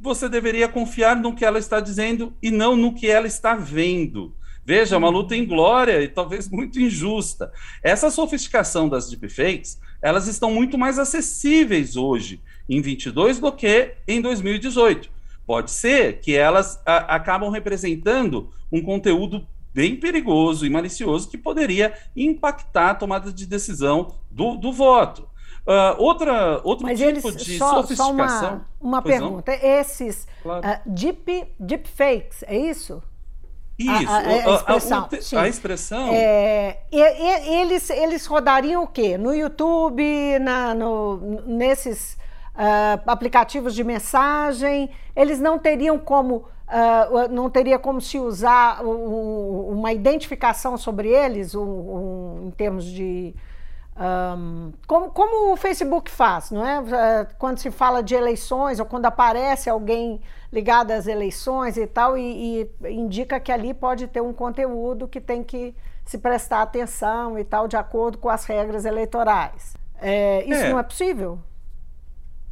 você 0.00 0.28
deveria 0.28 0.68
confiar 0.68 1.16
no 1.16 1.34
que 1.34 1.44
ela 1.44 1.58
está 1.58 1.80
dizendo 1.80 2.32
e 2.42 2.50
não 2.50 2.76
no 2.76 2.94
que 2.94 3.08
ela 3.08 3.26
está 3.26 3.54
vendo. 3.54 4.34
Veja, 4.64 4.98
uma 4.98 5.08
luta 5.08 5.34
inglória 5.34 6.02
e 6.02 6.08
talvez 6.08 6.46
muito 6.50 6.80
injusta. 6.80 7.52
Essa 7.82 8.10
sofisticação 8.10 8.88
das 8.88 9.08
deepfakes, 9.08 9.80
elas 10.02 10.26
estão 10.26 10.52
muito 10.52 10.76
mais 10.76 10.98
acessíveis 10.98 11.96
hoje, 11.96 12.42
em 12.68 12.80
22, 12.80 13.38
do 13.38 13.50
que 13.50 13.94
em 14.06 14.20
2018. 14.20 15.10
Pode 15.46 15.70
ser 15.70 16.20
que 16.20 16.36
elas 16.36 16.80
a, 16.84 17.16
acabam 17.16 17.50
representando 17.50 18.52
um 18.70 18.82
conteúdo 18.82 19.46
bem 19.72 19.96
perigoso 19.96 20.66
e 20.66 20.70
malicioso 20.70 21.28
que 21.28 21.38
poderia 21.38 21.94
impactar 22.16 22.90
a 22.90 22.94
tomada 22.94 23.32
de 23.32 23.46
decisão 23.46 24.14
do, 24.30 24.56
do 24.56 24.72
voto. 24.72 25.28
Uh, 25.66 26.02
outra, 26.02 26.60
outro 26.64 26.86
Mas 26.86 26.98
tipo 26.98 27.10
eles, 27.10 27.36
de 27.36 27.58
só, 27.58 27.82
sofisticação. 27.82 28.16
Só 28.26 28.46
uma, 28.48 28.66
uma 28.80 29.02
pergunta. 29.02 29.52
Não? 29.52 29.58
Esses 29.62 30.26
claro. 30.42 30.66
uh, 30.66 30.80
deep, 30.86 31.52
deepfakes, 31.60 32.42
é 32.46 32.56
isso? 32.56 33.02
Isso, 33.78 34.10
a, 34.10 34.16
a, 34.16 34.72
a 34.72 34.76
expressão. 34.76 35.08
A, 35.36 35.42
a 35.42 35.48
expressão. 35.48 36.08
É, 36.10 36.80
e, 36.90 36.98
e, 36.98 37.60
eles, 37.60 37.90
eles 37.90 38.26
rodariam 38.26 38.82
o 38.82 38.88
quê? 38.88 39.16
No 39.16 39.32
YouTube, 39.32 40.02
na, 40.40 40.74
no, 40.74 41.18
nesses 41.46 42.14
uh, 42.54 43.00
aplicativos 43.06 43.74
de 43.74 43.84
mensagem? 43.84 44.90
Eles 45.14 45.38
não 45.38 45.58
teriam 45.58 45.96
como 45.96 46.46
Uh, 46.68 47.32
não 47.32 47.48
teria 47.48 47.78
como 47.78 47.98
se 47.98 48.18
usar 48.18 48.84
um, 48.84 49.70
uma 49.70 49.90
identificação 49.90 50.76
sobre 50.76 51.08
eles, 51.08 51.54
um, 51.54 51.62
um, 51.62 52.46
em 52.46 52.50
termos 52.50 52.84
de. 52.84 53.34
Como, 54.86 55.10
como, 55.10 55.52
o 55.52 55.56
Facebook 55.56 56.08
faz, 56.08 56.52
não 56.52 56.64
é? 56.64 56.80
Uh, 56.80 56.86
quando 57.36 57.58
se 57.58 57.70
fala 57.70 58.00
de 58.00 58.14
eleições 58.14 58.78
ou 58.78 58.86
quando 58.86 59.06
aparece 59.06 59.68
alguém 59.68 60.20
ligado 60.52 60.92
às 60.92 61.06
eleições 61.06 61.76
e 61.76 61.86
tal, 61.86 62.16
e, 62.16 62.70
e, 62.84 62.92
indica 62.92 63.40
que 63.40 63.50
ali 63.50 63.74
pode 63.74 64.06
ter 64.06 64.20
um 64.20 64.32
conteúdo 64.32 65.08
que 65.08 65.20
tem 65.20 65.42
que 65.42 65.74
se 66.04 66.18
prestar 66.18 66.62
atenção 66.62 67.38
e 67.38 67.44
tal, 67.44 67.66
de 67.66 67.76
acordo 67.76 68.18
com 68.18 68.28
as 68.28 68.44
regras 68.44 68.84
eleitorais. 68.84 69.74
É, 70.00 70.44
isso 70.44 70.62
é. 70.62 70.70
não 70.70 70.78
é 70.78 70.82
possível? 70.82 71.38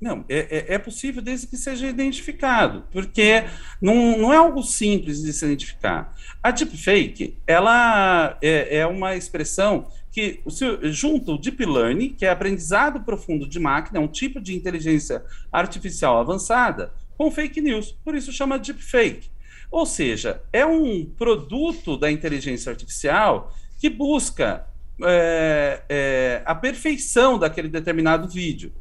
Não, 0.01 0.25
é, 0.29 0.39
é, 0.39 0.75
é, 0.75 0.79
possível 0.79 1.23
desde 1.23 1.47
que 1.47 1.57
seja 1.57 1.87
identificado, 1.87 2.85
porque 2.93 3.45
não, 3.81 4.19
não 4.19 4.33
é 4.33 4.37
algo 4.37 4.63
simples 4.63 5.23
de 5.23 5.33
se 5.33 5.45
identificar. 5.47 6.15
A 6.43 6.51
deepfake, 6.51 7.39
ela 7.47 8.37
é, 8.43 8.79
é 8.79 8.87
uma 8.87 9.17
expressão 9.17 9.91
que 10.13 10.41
junta 10.85 11.33
o 11.33 11.39
deep 11.39 11.65
learning, 11.65 12.11
que 12.11 12.25
é 12.25 12.31
aprendizado 12.31 13.01
profundo 13.01 13.47
de 13.49 13.59
máquina, 13.59 13.99
é 13.99 14.01
um 14.01 14.09
tipo 14.09 14.41
de 14.41 14.55
inteligência 14.55 15.25
artificial 15.51 16.19
avançada, 16.19 16.93
com 17.17 17.31
fake 17.31 17.61
news, 17.61 17.93
por 18.05 18.15
isso 18.15 18.33
chama 18.33 18.59
deepfake. 18.59 19.31
Ou 19.71 19.87
seja, 19.87 20.43
é 20.53 20.65
um 20.65 21.05
produto 21.05 21.97
da 21.97 22.11
inteligência 22.11 22.71
artificial 22.71 23.53
que 23.79 23.91
busca 23.91 24.67
é, 25.03 25.83
é, 25.89 26.43
a 26.45 26.55
perfeição 26.55 27.39
daquele 27.39 27.69
determinado 27.69 28.29
vídeo. 28.29 28.73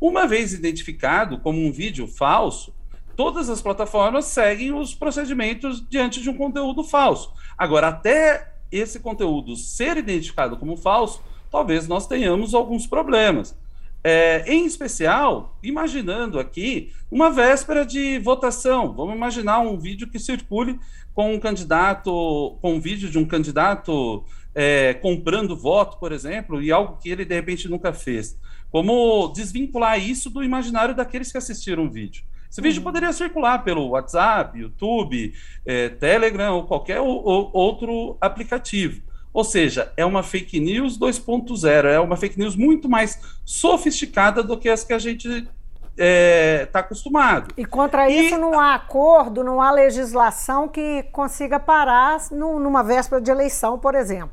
Uma 0.00 0.26
vez 0.26 0.54
identificado 0.54 1.38
como 1.40 1.62
um 1.62 1.70
vídeo 1.70 2.06
falso, 2.06 2.72
todas 3.14 3.50
as 3.50 3.60
plataformas 3.60 4.24
seguem 4.24 4.72
os 4.72 4.94
procedimentos 4.94 5.86
diante 5.86 6.22
de 6.22 6.30
um 6.30 6.36
conteúdo 6.36 6.82
falso. 6.82 7.34
Agora, 7.58 7.88
até 7.88 8.54
esse 8.72 9.00
conteúdo 9.00 9.56
ser 9.56 9.98
identificado 9.98 10.56
como 10.56 10.76
falso, 10.76 11.22
talvez 11.50 11.86
nós 11.86 12.06
tenhamos 12.06 12.54
alguns 12.54 12.86
problemas. 12.86 13.54
É, 14.02 14.42
em 14.50 14.64
especial, 14.64 15.58
imaginando 15.62 16.40
aqui 16.40 16.90
uma 17.10 17.28
véspera 17.28 17.84
de 17.84 18.18
votação. 18.20 18.94
Vamos 18.94 19.14
imaginar 19.14 19.60
um 19.60 19.78
vídeo 19.78 20.08
que 20.08 20.18
circule 20.18 20.80
com 21.12 21.34
um 21.34 21.38
candidato, 21.38 22.56
com 22.62 22.74
um 22.76 22.80
vídeo 22.80 23.10
de 23.10 23.18
um 23.18 23.26
candidato 23.26 24.24
é, 24.54 24.94
comprando 24.94 25.54
voto, 25.54 25.98
por 25.98 26.12
exemplo, 26.12 26.62
e 26.62 26.72
algo 26.72 26.96
que 26.96 27.10
ele 27.10 27.26
de 27.26 27.34
repente 27.34 27.68
nunca 27.68 27.92
fez. 27.92 28.38
Como 28.70 29.32
desvincular 29.34 29.98
isso 29.98 30.30
do 30.30 30.44
imaginário 30.44 30.94
daqueles 30.94 31.32
que 31.32 31.38
assistiram 31.38 31.84
o 31.84 31.90
vídeo. 31.90 32.24
Esse 32.50 32.60
vídeo 32.60 32.78
uhum. 32.78 32.84
poderia 32.84 33.12
circular 33.12 33.62
pelo 33.62 33.90
WhatsApp, 33.90 34.58
YouTube, 34.58 35.32
é, 35.64 35.88
Telegram 35.88 36.56
ou 36.56 36.64
qualquer 36.64 37.00
ou, 37.00 37.50
outro 37.52 38.16
aplicativo. 38.20 39.02
Ou 39.32 39.44
seja, 39.44 39.92
é 39.96 40.04
uma 40.04 40.24
fake 40.24 40.58
news 40.58 40.98
2.0, 40.98 41.84
é 41.84 42.00
uma 42.00 42.16
fake 42.16 42.36
news 42.36 42.56
muito 42.56 42.88
mais 42.88 43.20
sofisticada 43.44 44.42
do 44.42 44.58
que 44.58 44.68
as 44.68 44.82
que 44.82 44.92
a 44.92 44.98
gente 44.98 45.28
está 45.28 45.52
é, 45.96 46.66
tá 46.66 46.80
acostumado. 46.80 47.54
E 47.56 47.64
contra 47.64 48.10
e... 48.10 48.26
isso 48.26 48.36
não 48.36 48.58
há 48.58 48.74
acordo, 48.74 49.44
não 49.44 49.62
há 49.62 49.70
legislação 49.70 50.66
que 50.66 51.04
consiga 51.12 51.60
parar 51.60 52.18
numa 52.32 52.82
véspera 52.82 53.20
de 53.20 53.30
eleição, 53.30 53.78
por 53.78 53.94
exemplo. 53.94 54.32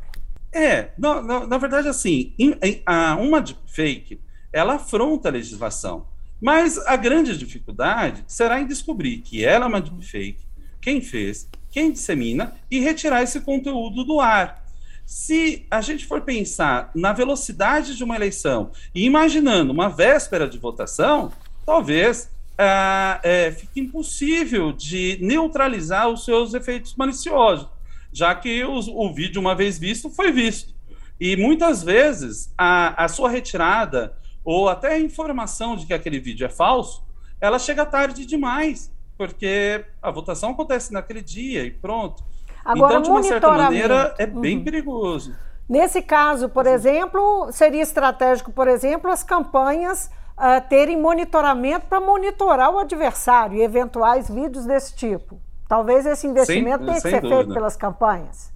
É, 0.51 0.89
na 0.97 1.57
verdade, 1.59 1.87
assim, 1.87 2.33
em, 2.39 2.57
em, 2.63 2.81
a, 2.83 3.15
uma 3.15 3.43
fake 3.67 4.19
ela 4.51 4.75
afronta 4.75 5.29
a 5.29 5.31
legislação. 5.31 6.05
Mas 6.39 6.77
a 6.77 6.95
grande 6.95 7.35
dificuldade 7.37 8.23
será 8.27 8.61
em 8.61 8.67
descobrir 8.67 9.17
que 9.19 9.43
ela 9.43 9.65
é 9.65 9.67
uma 9.67 9.81
deepfake, 9.81 10.45
quem 10.79 11.01
fez, 11.01 11.49
quem 11.71 11.91
dissemina 11.91 12.53
e 12.69 12.79
retirar 12.79 13.23
esse 13.23 13.41
conteúdo 13.41 14.03
do 14.03 14.19
ar. 14.19 14.63
Se 15.05 15.65
a 15.71 15.81
gente 15.81 16.05
for 16.05 16.21
pensar 16.21 16.91
na 16.93 17.13
velocidade 17.13 17.95
de 17.95 18.03
uma 18.03 18.15
eleição 18.15 18.71
e 18.93 19.05
imaginando 19.05 19.71
uma 19.71 19.89
véspera 19.89 20.47
de 20.47 20.57
votação, 20.57 21.31
talvez 21.65 22.29
ah, 22.57 23.19
é, 23.23 23.51
fique 23.51 23.79
impossível 23.79 24.73
de 24.73 25.17
neutralizar 25.21 26.09
os 26.09 26.25
seus 26.25 26.53
efeitos 26.53 26.95
maliciosos, 26.95 27.67
já 28.11 28.33
que 28.35 28.63
os, 28.63 28.87
o 28.87 29.13
vídeo, 29.13 29.39
uma 29.39 29.55
vez 29.55 29.77
visto, 29.79 30.09
foi 30.09 30.31
visto. 30.31 30.73
E 31.19 31.35
muitas 31.35 31.83
vezes 31.83 32.51
a, 32.57 33.05
a 33.05 33.07
sua 33.07 33.29
retirada 33.29 34.15
ou 34.47 34.69
até 34.69 34.93
a 34.93 34.99
informação 34.99 35.75
de 35.75 35.85
que 35.85 35.93
aquele 35.93 36.21
vídeo 36.21 36.45
é 36.45 36.49
falso, 36.49 37.03
ela 37.41 37.59
chega 37.59 37.85
tarde 37.85 38.25
demais, 38.25 38.89
porque 39.17 39.83
a 40.01 40.09
votação 40.09 40.51
acontece 40.51 40.93
naquele 40.93 41.21
dia 41.21 41.65
e 41.65 41.69
pronto. 41.69 42.23
Agora, 42.63 42.93
então, 42.93 43.01
de 43.01 43.09
uma 43.09 43.23
certa 43.23 43.51
maneira, 43.51 44.15
é 44.17 44.25
bem 44.25 44.59
uhum. 44.59 44.63
perigoso. 44.63 45.35
Nesse 45.67 46.01
caso, 46.01 46.47
por 46.47 46.65
exemplo, 46.65 47.51
seria 47.51 47.83
estratégico, 47.83 48.49
por 48.53 48.69
exemplo, 48.69 49.11
as 49.11 49.21
campanhas 49.21 50.09
uh, 50.37 50.65
terem 50.69 50.97
monitoramento 50.97 51.87
para 51.87 51.99
monitorar 51.99 52.73
o 52.73 52.79
adversário 52.79 53.57
e 53.57 53.61
eventuais 53.61 54.29
vídeos 54.29 54.65
desse 54.65 54.95
tipo. 54.95 55.41
Talvez 55.67 56.05
esse 56.05 56.25
investimento 56.25 56.85
tenha 56.85 56.95
que 56.95 57.01
ser 57.01 57.19
dúvida. 57.19 57.35
feito 57.35 57.53
pelas 57.53 57.75
campanhas. 57.75 58.49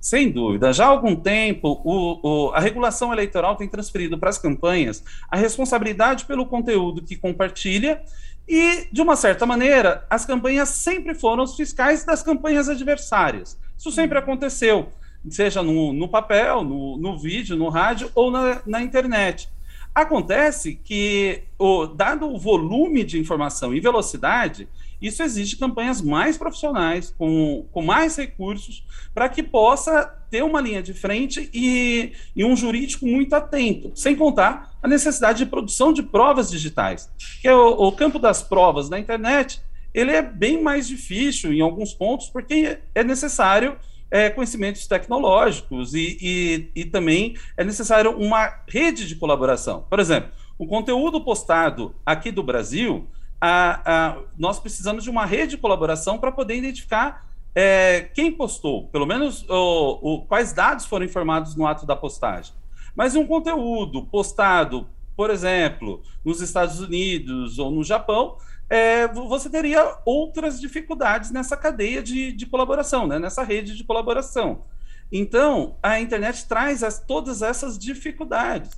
Sem 0.00 0.30
dúvida. 0.30 0.72
Já 0.72 0.86
há 0.86 0.88
algum 0.88 1.16
tempo, 1.16 1.80
o, 1.84 2.20
o, 2.22 2.50
a 2.52 2.60
regulação 2.60 3.12
eleitoral 3.12 3.56
tem 3.56 3.68
transferido 3.68 4.16
para 4.16 4.30
as 4.30 4.38
campanhas 4.38 5.02
a 5.28 5.36
responsabilidade 5.36 6.24
pelo 6.24 6.46
conteúdo 6.46 7.02
que 7.02 7.16
compartilha 7.16 8.00
e, 8.48 8.86
de 8.90 9.02
uma 9.02 9.14
certa 9.14 9.44
maneira, 9.44 10.06
as 10.08 10.24
campanhas 10.24 10.70
sempre 10.70 11.14
foram 11.14 11.42
os 11.42 11.54
fiscais 11.54 12.04
das 12.04 12.22
campanhas 12.22 12.68
adversárias. 12.68 13.58
Isso 13.76 13.90
sempre 13.92 14.16
uhum. 14.16 14.24
aconteceu, 14.24 14.88
seja 15.28 15.62
no, 15.62 15.92
no 15.92 16.08
papel, 16.08 16.64
no, 16.64 16.96
no, 16.96 17.18
vídeo, 17.18 17.56
no 17.56 17.68
rádio 17.68 18.10
ou 18.14 18.30
na, 18.30 18.62
na 18.64 18.80
internet. 18.80 19.50
Acontece 19.94 20.80
que, 20.82 21.42
o, 21.58 21.86
dado 21.86 22.32
o 22.32 22.38
volume 22.38 23.04
de 23.04 23.18
informação 23.18 23.74
e 23.74 23.80
velocidade, 23.80 24.68
isso 25.00 25.22
exige 25.22 25.56
campanhas 25.56 26.02
mais 26.02 26.36
profissionais, 26.36 27.14
com, 27.16 27.66
com 27.72 27.82
mais 27.82 28.16
recursos, 28.16 28.84
para 29.14 29.28
que 29.28 29.42
possa 29.42 30.04
ter 30.30 30.42
uma 30.42 30.60
linha 30.60 30.82
de 30.82 30.92
frente 30.92 31.48
e, 31.54 32.12
e, 32.34 32.44
um 32.44 32.56
jurídico 32.56 33.06
muito 33.06 33.34
atento, 33.34 33.92
sem 33.94 34.14
contar 34.14 34.76
a 34.82 34.88
necessidade 34.88 35.38
de 35.38 35.46
produção 35.46 35.92
de 35.92 36.02
provas 36.02 36.50
digitais, 36.50 37.10
que 37.40 37.48
é 37.48 37.54
o, 37.54 37.88
o 37.88 37.92
campo 37.92 38.18
das 38.18 38.42
provas 38.42 38.88
na 38.90 38.98
internet, 38.98 39.60
ele 39.94 40.10
é 40.10 40.22
bem 40.22 40.62
mais 40.62 40.86
difícil 40.86 41.52
em 41.52 41.60
alguns 41.60 41.94
pontos, 41.94 42.28
porque 42.28 42.78
é 42.94 43.02
necessário 43.02 43.76
é, 44.10 44.30
conhecimentos 44.30 44.86
tecnológicos 44.86 45.94
e, 45.94 46.18
e, 46.20 46.70
e 46.74 46.84
também 46.84 47.36
é 47.56 47.64
necessário 47.64 48.10
uma 48.12 48.62
rede 48.66 49.06
de 49.06 49.16
colaboração. 49.16 49.84
Por 49.88 50.00
exemplo, 50.00 50.30
o 50.58 50.66
conteúdo 50.66 51.20
postado 51.20 51.94
aqui 52.04 52.30
do 52.30 52.42
Brasil, 52.42 53.06
a, 53.40 53.80
a, 53.84 54.18
nós 54.36 54.58
precisamos 54.58 55.04
de 55.04 55.10
uma 55.10 55.24
rede 55.24 55.52
de 55.52 55.58
colaboração 55.58 56.18
para 56.18 56.32
poder 56.32 56.56
identificar 56.56 57.28
é, 57.54 58.10
quem 58.14 58.32
postou, 58.32 58.88
pelo 58.88 59.06
menos 59.06 59.44
o, 59.48 59.98
o, 60.02 60.26
quais 60.26 60.52
dados 60.52 60.86
foram 60.86 61.04
informados 61.04 61.56
no 61.56 61.66
ato 61.66 61.86
da 61.86 61.96
postagem. 61.96 62.54
Mas 62.94 63.14
um 63.14 63.26
conteúdo 63.26 64.04
postado, 64.06 64.88
por 65.16 65.30
exemplo, 65.30 66.02
nos 66.24 66.40
Estados 66.40 66.80
Unidos 66.80 67.58
ou 67.58 67.70
no 67.70 67.84
Japão, 67.84 68.36
é, 68.68 69.08
você 69.08 69.48
teria 69.48 69.98
outras 70.04 70.60
dificuldades 70.60 71.30
nessa 71.30 71.56
cadeia 71.56 72.02
de, 72.02 72.32
de 72.32 72.46
colaboração, 72.46 73.06
né? 73.06 73.18
nessa 73.18 73.42
rede 73.42 73.76
de 73.76 73.84
colaboração. 73.84 74.64
Então, 75.10 75.76
a 75.82 75.98
internet 76.00 76.46
traz 76.46 76.82
as, 76.82 76.98
todas 76.98 77.40
essas 77.40 77.78
dificuldades 77.78 78.70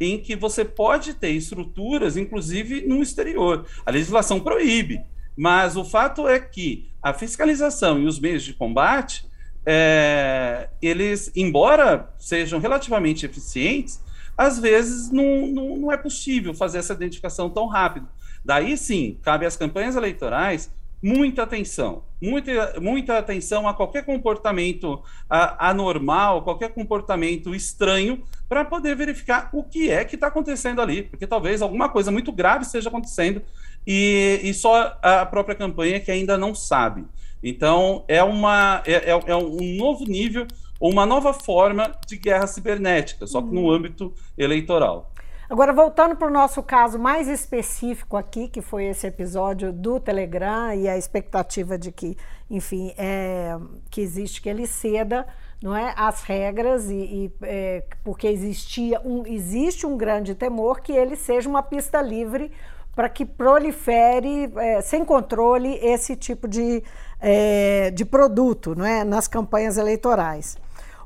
em 0.00 0.18
que 0.18 0.36
você 0.36 0.64
pode 0.64 1.14
ter 1.14 1.30
estruturas, 1.30 2.16
inclusive 2.16 2.86
no 2.86 3.02
exterior. 3.02 3.66
A 3.84 3.90
legislação 3.90 4.40
proíbe, 4.40 5.00
mas 5.36 5.76
o 5.76 5.84
fato 5.84 6.28
é 6.28 6.38
que 6.38 6.88
a 7.02 7.12
fiscalização 7.12 7.98
e 7.98 8.06
os 8.06 8.18
meios 8.18 8.42
de 8.42 8.54
combate, 8.54 9.26
é, 9.64 10.68
eles, 10.80 11.30
embora 11.34 12.10
sejam 12.18 12.58
relativamente 12.58 13.26
eficientes, 13.26 14.00
às 14.36 14.58
vezes 14.58 15.10
não, 15.10 15.46
não, 15.46 15.76
não 15.76 15.92
é 15.92 15.96
possível 15.96 16.52
fazer 16.52 16.78
essa 16.78 16.92
identificação 16.92 17.48
tão 17.48 17.66
rápido. 17.66 18.08
Daí 18.44 18.76
sim, 18.76 19.18
cabe 19.22 19.46
às 19.46 19.56
campanhas 19.56 19.96
eleitorais 19.96 20.70
muita 21.02 21.42
atenção, 21.42 22.02
muita, 22.20 22.80
muita 22.80 23.18
atenção 23.18 23.68
a 23.68 23.74
qualquer 23.74 24.04
comportamento 24.04 25.02
anormal, 25.28 26.42
qualquer 26.42 26.70
comportamento 26.72 27.54
estranho, 27.54 28.22
para 28.48 28.64
poder 28.64 28.96
verificar 28.96 29.50
o 29.52 29.62
que 29.62 29.90
é 29.90 30.04
que 30.04 30.14
está 30.14 30.28
acontecendo 30.28 30.80
ali, 30.80 31.02
porque 31.02 31.26
talvez 31.26 31.62
alguma 31.62 31.88
coisa 31.88 32.10
muito 32.10 32.32
grave 32.32 32.64
esteja 32.64 32.88
acontecendo 32.88 33.42
e, 33.86 34.40
e 34.42 34.54
só 34.54 34.98
a 35.02 35.26
própria 35.26 35.54
campanha 35.54 36.00
que 36.00 36.10
ainda 36.10 36.36
não 36.36 36.54
sabe. 36.54 37.04
Então, 37.42 38.04
é, 38.08 38.22
uma, 38.22 38.82
é, 38.86 39.10
é, 39.10 39.20
é 39.26 39.36
um 39.36 39.76
novo 39.76 40.04
nível, 40.04 40.46
uma 40.80 41.06
nova 41.06 41.32
forma 41.32 41.92
de 42.06 42.16
guerra 42.16 42.46
cibernética, 42.46 43.26
só 43.26 43.40
que 43.40 43.48
no 43.48 43.62
uhum. 43.62 43.70
âmbito 43.70 44.14
eleitoral. 44.36 45.12
Agora, 45.48 45.72
voltando 45.72 46.16
para 46.16 46.26
o 46.26 46.30
nosso 46.30 46.60
caso 46.60 46.98
mais 46.98 47.28
específico 47.28 48.16
aqui, 48.16 48.48
que 48.48 48.60
foi 48.60 48.86
esse 48.86 49.06
episódio 49.06 49.72
do 49.72 50.00
Telegram 50.00 50.74
e 50.74 50.88
a 50.88 50.98
expectativa 50.98 51.78
de 51.78 51.92
que, 51.92 52.16
enfim, 52.50 52.92
é, 52.98 53.56
que 53.88 54.00
existe 54.00 54.42
que 54.42 54.48
ele 54.48 54.66
ceda 54.66 55.24
não 55.62 55.74
é, 55.74 55.94
as 55.96 56.22
regras 56.24 56.90
e, 56.90 56.94
e 56.94 57.32
é, 57.42 57.84
porque 58.02 58.26
existia 58.26 59.00
um, 59.04 59.24
existe 59.24 59.86
um 59.86 59.96
grande 59.96 60.34
temor 60.34 60.80
que 60.80 60.92
ele 60.92 61.14
seja 61.14 61.48
uma 61.48 61.62
pista 61.62 62.02
livre 62.02 62.50
para 62.96 63.08
que 63.08 63.24
prolifere 63.24 64.52
é, 64.56 64.80
sem 64.80 65.04
controle 65.04 65.78
esse 65.80 66.16
tipo 66.16 66.48
de, 66.48 66.82
é, 67.20 67.92
de 67.92 68.04
produto 68.04 68.74
não 68.74 68.84
é, 68.84 69.04
nas 69.04 69.28
campanhas 69.28 69.78
eleitorais. 69.78 70.58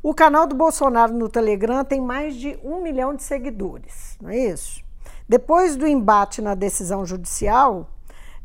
O 0.02 0.14
canal 0.14 0.46
do 0.46 0.54
Bolsonaro 0.54 1.12
no 1.12 1.28
Telegram 1.28 1.84
tem 1.84 2.00
mais 2.00 2.34
de 2.34 2.58
um 2.64 2.80
milhão 2.80 3.14
de 3.14 3.22
seguidores, 3.22 4.16
não 4.20 4.30
é 4.30 4.38
isso? 4.38 4.82
Depois 5.28 5.76
do 5.76 5.86
embate 5.86 6.40
na 6.40 6.54
decisão 6.54 7.04
judicial, 7.04 7.86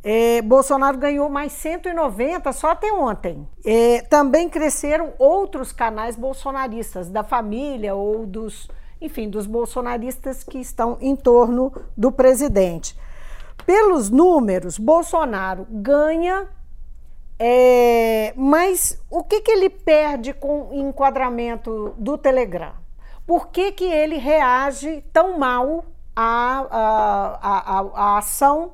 é, 0.03 0.41
Bolsonaro 0.41 0.97
ganhou 0.97 1.29
mais 1.29 1.53
190 1.53 2.51
só 2.51 2.71
até 2.71 2.91
ontem. 2.91 3.47
É, 3.65 4.01
também 4.01 4.50
cresceram 4.50 5.13
outros 5.17 5.71
canais 5.71 6.15
bolsonaristas, 6.15 7.09
da 7.09 7.24
família 7.24 7.95
ou 7.95 8.25
dos, 8.25 8.69
enfim, 9.01 9.29
dos 9.29 9.47
bolsonaristas 9.47 10.43
que 10.43 10.59
estão 10.59 10.97
em 11.00 11.15
torno 11.15 11.71
do 11.97 12.12
presidente. 12.12 12.95
Pelos 13.65 14.09
números, 14.09 14.77
Bolsonaro 14.77 15.65
ganha 15.71 16.47
é, 17.39 18.14
mas 18.45 19.01
o 19.09 19.23
que, 19.23 19.41
que 19.41 19.49
ele 19.49 19.71
perde 19.71 20.31
com 20.31 20.69
o 20.69 20.73
enquadramento 20.75 21.95
do 21.97 22.15
Telegram? 22.15 22.73
Por 23.25 23.47
que, 23.47 23.71
que 23.71 23.85
ele 23.85 24.17
reage 24.17 25.03
tão 25.11 25.39
mal 25.39 25.83
à, 26.15 26.59
à, 26.69 27.79
à, 27.79 27.79
à 27.79 28.17
ação 28.20 28.74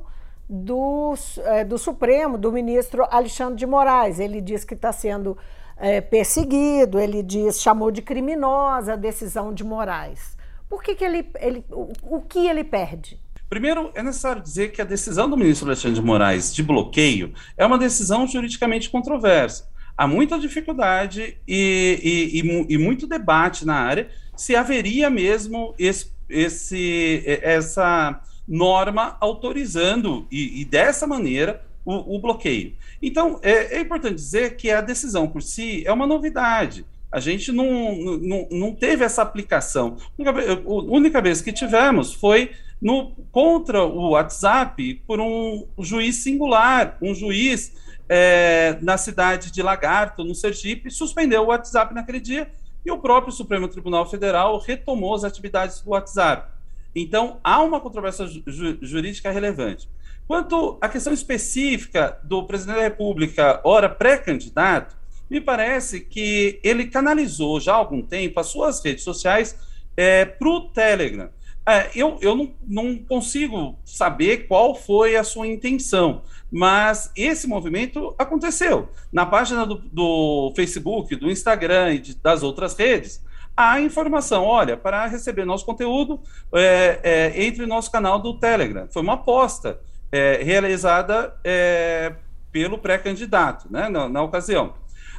do, 0.50 1.14
é, 1.46 1.64
do 1.64 1.78
Supremo, 1.78 2.38
do 2.38 2.52
ministro 2.52 3.08
Alexandre 3.10 3.56
de 3.56 3.66
Moraes? 3.66 4.20
Ele 4.20 4.42
diz 4.42 4.66
que 4.66 4.74
está 4.74 4.92
sendo 4.92 5.38
é, 5.78 6.02
perseguido, 6.02 7.00
ele 7.00 7.24
diz, 7.24 7.62
chamou 7.62 7.92
de 7.92 8.02
criminosa 8.02 8.92
a 8.92 8.98
decisão 8.98 9.54
de 9.54 9.64
Moraes. 9.64 10.36
Por 10.68 10.84
que, 10.84 10.96
que 10.96 11.06
ele, 11.06 11.32
ele 11.40 11.66
o, 11.72 12.18
o 12.18 12.20
que 12.20 12.46
ele 12.46 12.66
perde? 12.66 13.18
Primeiro, 13.52 13.92
é 13.94 14.02
necessário 14.02 14.42
dizer 14.42 14.72
que 14.72 14.82
a 14.82 14.86
decisão 14.86 15.30
do 15.30 15.36
ministro 15.36 15.68
Alexandre 15.68 16.00
de 16.00 16.06
Moraes 16.06 16.56
de 16.56 16.64
bloqueio 16.64 17.34
é 17.58 17.66
uma 17.66 17.78
decisão 17.78 18.26
juridicamente 18.26 18.90
controversa. 18.90 19.70
Há 19.98 20.08
muita 20.08 20.40
dificuldade 20.40 21.38
e, 21.46 22.00
e, 22.02 22.40
e, 22.40 22.76
e 22.76 22.78
muito 22.78 23.06
debate 23.06 23.66
na 23.66 23.76
área 23.76 24.10
se 24.38 24.56
haveria 24.56 25.10
mesmo 25.10 25.76
esse, 25.78 26.14
esse 26.30 27.24
essa 27.26 28.22
norma 28.48 29.18
autorizando 29.20 30.26
e, 30.32 30.64
dessa 30.64 31.06
maneira 31.06 31.62
o, 31.84 32.16
o 32.16 32.22
bloqueio. 32.22 32.74
Então, 33.02 33.38
é, 33.44 33.76
é, 33.76 33.82
importante 33.82 34.16
dizer 34.16 34.56
que 34.56 34.72
a 34.72 34.80
decisão 34.80 35.28
por 35.28 35.42
si 35.42 35.84
é 35.86 35.92
uma 35.92 36.08
novidade. 36.08 36.86
A 37.12 37.20
gente 37.20 37.52
não, 37.52 37.94
não, 38.18 38.48
não 38.50 38.74
teve 38.74 39.04
essa 39.04 39.22
aplicação. 39.22 39.98
A 40.26 40.64
única 40.70 41.22
vez 41.22 41.42
que 41.42 41.52
tivemos 41.52 42.14
foi 42.14 42.52
no, 42.82 43.12
contra 43.32 43.84
o 43.84 44.12
WhatsApp 44.12 45.04
por 45.06 45.20
um 45.20 45.68
juiz 45.80 46.18
singular, 46.18 46.98
um 47.02 47.14
juiz 47.14 47.74
é, 48.10 48.78
na 48.82 48.98
cidade 48.98 49.52
de 49.52 49.62
Lagarto, 49.62 50.24
no 50.24 50.34
Sergipe, 50.34 50.90
suspendeu 50.90 51.44
o 51.44 51.48
WhatsApp 51.48 51.94
naquele 51.94 52.20
dia 52.20 52.52
e 52.86 52.92
o 52.92 52.98
próprio 52.98 53.32
Supremo 53.32 53.68
Tribunal 53.68 54.10
Federal 54.10 54.58
retomou 54.60 55.14
as 55.14 55.24
atividades 55.24 55.82
do 55.82 55.92
WhatsApp. 55.92 56.52
Então, 56.96 57.40
há 57.44 57.62
uma 57.62 57.80
controvérsia 57.80 58.28
ju 58.28 58.78
jurídica 58.82 59.32
relevante. 59.32 59.88
Quanto 60.28 60.78
à 60.82 60.90
questão 60.90 61.14
específica 61.14 62.18
do 62.24 62.44
presidente 62.44 62.78
da 62.78 62.82
República, 62.82 63.62
ora 63.64 63.88
pré-candidato, 63.88 64.96
me 65.30 65.40
parece 65.40 66.02
que 66.02 66.60
ele 66.64 66.88
canalizou 66.88 67.60
já 67.60 67.74
há 67.74 67.78
algum 67.78 68.02
tempo 68.02 68.40
as 68.40 68.48
suas 68.48 68.84
redes 68.84 69.04
sociais 69.04 69.56
é, 69.96 70.26
para 70.26 70.50
o 70.50 70.70
Telegram. 70.70 71.30
É, 71.72 71.90
eu 71.96 72.18
eu 72.22 72.36
não, 72.36 72.54
não 72.68 72.98
consigo 72.98 73.80
saber 73.86 74.46
qual 74.48 74.76
foi 74.76 75.16
a 75.16 75.24
sua 75.24 75.48
intenção, 75.48 76.24
mas 76.52 77.10
esse 77.16 77.48
movimento 77.48 78.14
aconteceu. 78.18 78.90
Na 79.10 79.26
página 79.26 79.66
do, 79.66 79.76
do 79.76 80.52
Facebook, 80.54 81.16
do 81.16 81.32
Instagram 81.32 81.94
e 81.94 82.00
de, 82.00 82.16
das 82.16 82.44
outras 82.44 82.76
redes, 82.76 83.24
há 83.56 83.80
informação: 83.80 84.44
olha, 84.44 84.76
para 84.76 85.08
receber 85.08 85.46
nosso 85.46 85.66
conteúdo, 85.66 86.20
é, 86.54 87.00
é, 87.04 87.46
entre 87.46 87.62
no 87.62 87.68
nosso 87.68 87.90
canal 87.90 88.20
do 88.20 88.38
Telegram. 88.38 88.88
Foi 88.92 89.02
uma 89.02 89.14
aposta 89.14 89.80
é, 90.12 90.42
realizada 90.44 91.34
é, 91.42 92.16
pelo 92.52 92.78
pré-candidato 92.78 93.72
né, 93.72 93.88
na, 93.88 94.10
na 94.10 94.22
ocasião. 94.22 94.74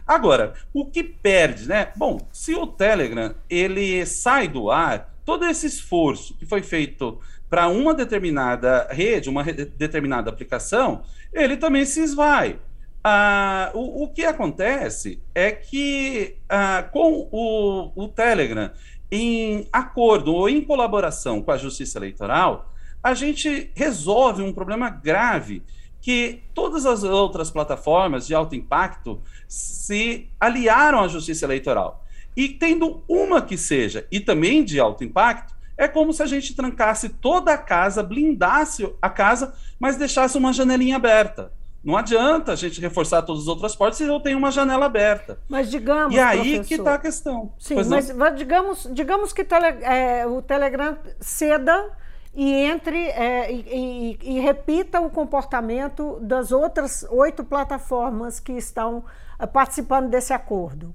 Agora, 0.07 0.53
o 0.75 0.85
que 0.85 1.03
perde, 1.03 1.67
né? 1.67 1.93
Bom, 1.97 2.21
se 2.31 2.55
o 2.55 2.67
Telegram 2.67 3.35
ele 3.49 4.05
sai 4.05 4.49
do 4.49 4.71
ar, 4.71 5.12
todo 5.25 5.47
esse 5.47 5.67
esforço 5.67 6.35
que 6.35 6.47
foi 6.47 6.63
feito 6.63 7.21
para 7.49 7.69
uma 7.69 7.95
determinada 7.95 8.89
rede, 8.91 9.29
uma 9.29 9.43
re 9.43 9.53
determinada 9.53 10.31
aplicação, 10.31 11.03
ele 11.33 11.57
também 11.57 11.85
se 11.85 12.01
esvai. 12.01 12.59
Ah, 13.05 13.71
o, 13.75 14.05
o, 14.05 14.09
que 14.09 14.25
acontece 14.25 15.21
é 15.35 15.51
que 15.51 16.37
ah, 16.49 16.89
com 16.93 17.29
o, 17.33 17.93
o 17.95 18.09
Telegram, 18.09 18.71
em 19.11 19.67
acordo 19.73 20.33
ou 20.33 20.49
em 20.49 20.63
colaboração 20.63 21.43
com 21.43 21.51
a 21.51 21.57
Justiça 21.57 21.99
Eleitoral, 21.99 22.73
a 23.03 23.13
gente 23.13 23.71
resolve 23.75 24.43
um 24.43 24.53
problema 24.53 24.89
grave 24.89 25.63
que 26.01 26.43
todas 26.55 26.87
as 26.87 27.03
outras 27.05 27.51
plataformas 27.51 28.27
de 28.27 28.35
alto 28.35 28.55
impacto 28.55 29.21
se 29.49 30.29
aliaram 30.39 31.01
à 31.01 31.09
Justiça 31.09 31.45
Eleitoral. 31.45 32.02
E 32.37 32.49
tendo 32.49 33.03
uma 33.09 33.43
que 33.43 33.57
seja, 33.57 34.07
e 34.11 34.21
também 34.21 34.65
de 34.65 34.81
alto 34.81 35.05
impacto, 35.05 35.55
é 35.77 35.89
como 35.89 36.13
se 36.13 36.23
a 36.23 36.27
gente 36.27 36.55
trancasse 36.55 37.09
toda 37.09 37.53
a 37.53 37.59
casa, 37.59 38.03
blindasse 38.03 38.89
a 39.01 39.11
casa, 39.11 39.55
mas 39.79 39.97
deixasse 39.97 40.39
uma 40.39 40.53
janelinha 40.53 40.97
aberta. 40.97 41.53
Não 41.85 41.97
adianta 41.97 42.53
a 42.53 42.57
gente 42.57 42.81
reforçar 42.81 43.23
todas 43.23 43.43
as 43.43 43.49
outras 43.49 43.75
portas 43.75 43.97
se 43.99 44.05
eu 44.05 44.21
tenho 44.21 44.39
uma 44.39 44.53
janela 44.53 44.87
aberta. 44.87 45.41
Mas 45.49 45.69
digamos. 45.69 46.15
E 46.15 46.21
aí 46.21 46.39
professor, 46.39 46.65
que 46.69 46.75
está 46.75 46.95
a 46.95 46.99
questão. 46.99 47.53
Sim, 47.59 47.75
mas, 47.75 48.13
mas, 48.15 48.37
digamos, 48.37 48.89
digamos 48.93 49.33
que 49.33 49.43
tele, 49.43 49.67
é, 49.83 50.25
o 50.25 50.41
Telegram 50.41 50.97
ceda 51.19 51.91
e 52.33 52.53
entre 52.53 52.97
é, 52.97 53.53
e, 53.53 54.19
e, 54.23 54.37
e, 54.37 54.41
repita 54.41 55.01
o 55.01 55.11
comportamento 55.11 56.19
das 56.21 56.53
outras 56.53 57.05
oito 57.11 57.43
plataformas 57.43 58.39
que 58.39 58.53
estão 58.53 59.05
é, 59.39 59.47
participando 59.47 60.09
desse 60.09 60.33
acordo. 60.33 60.95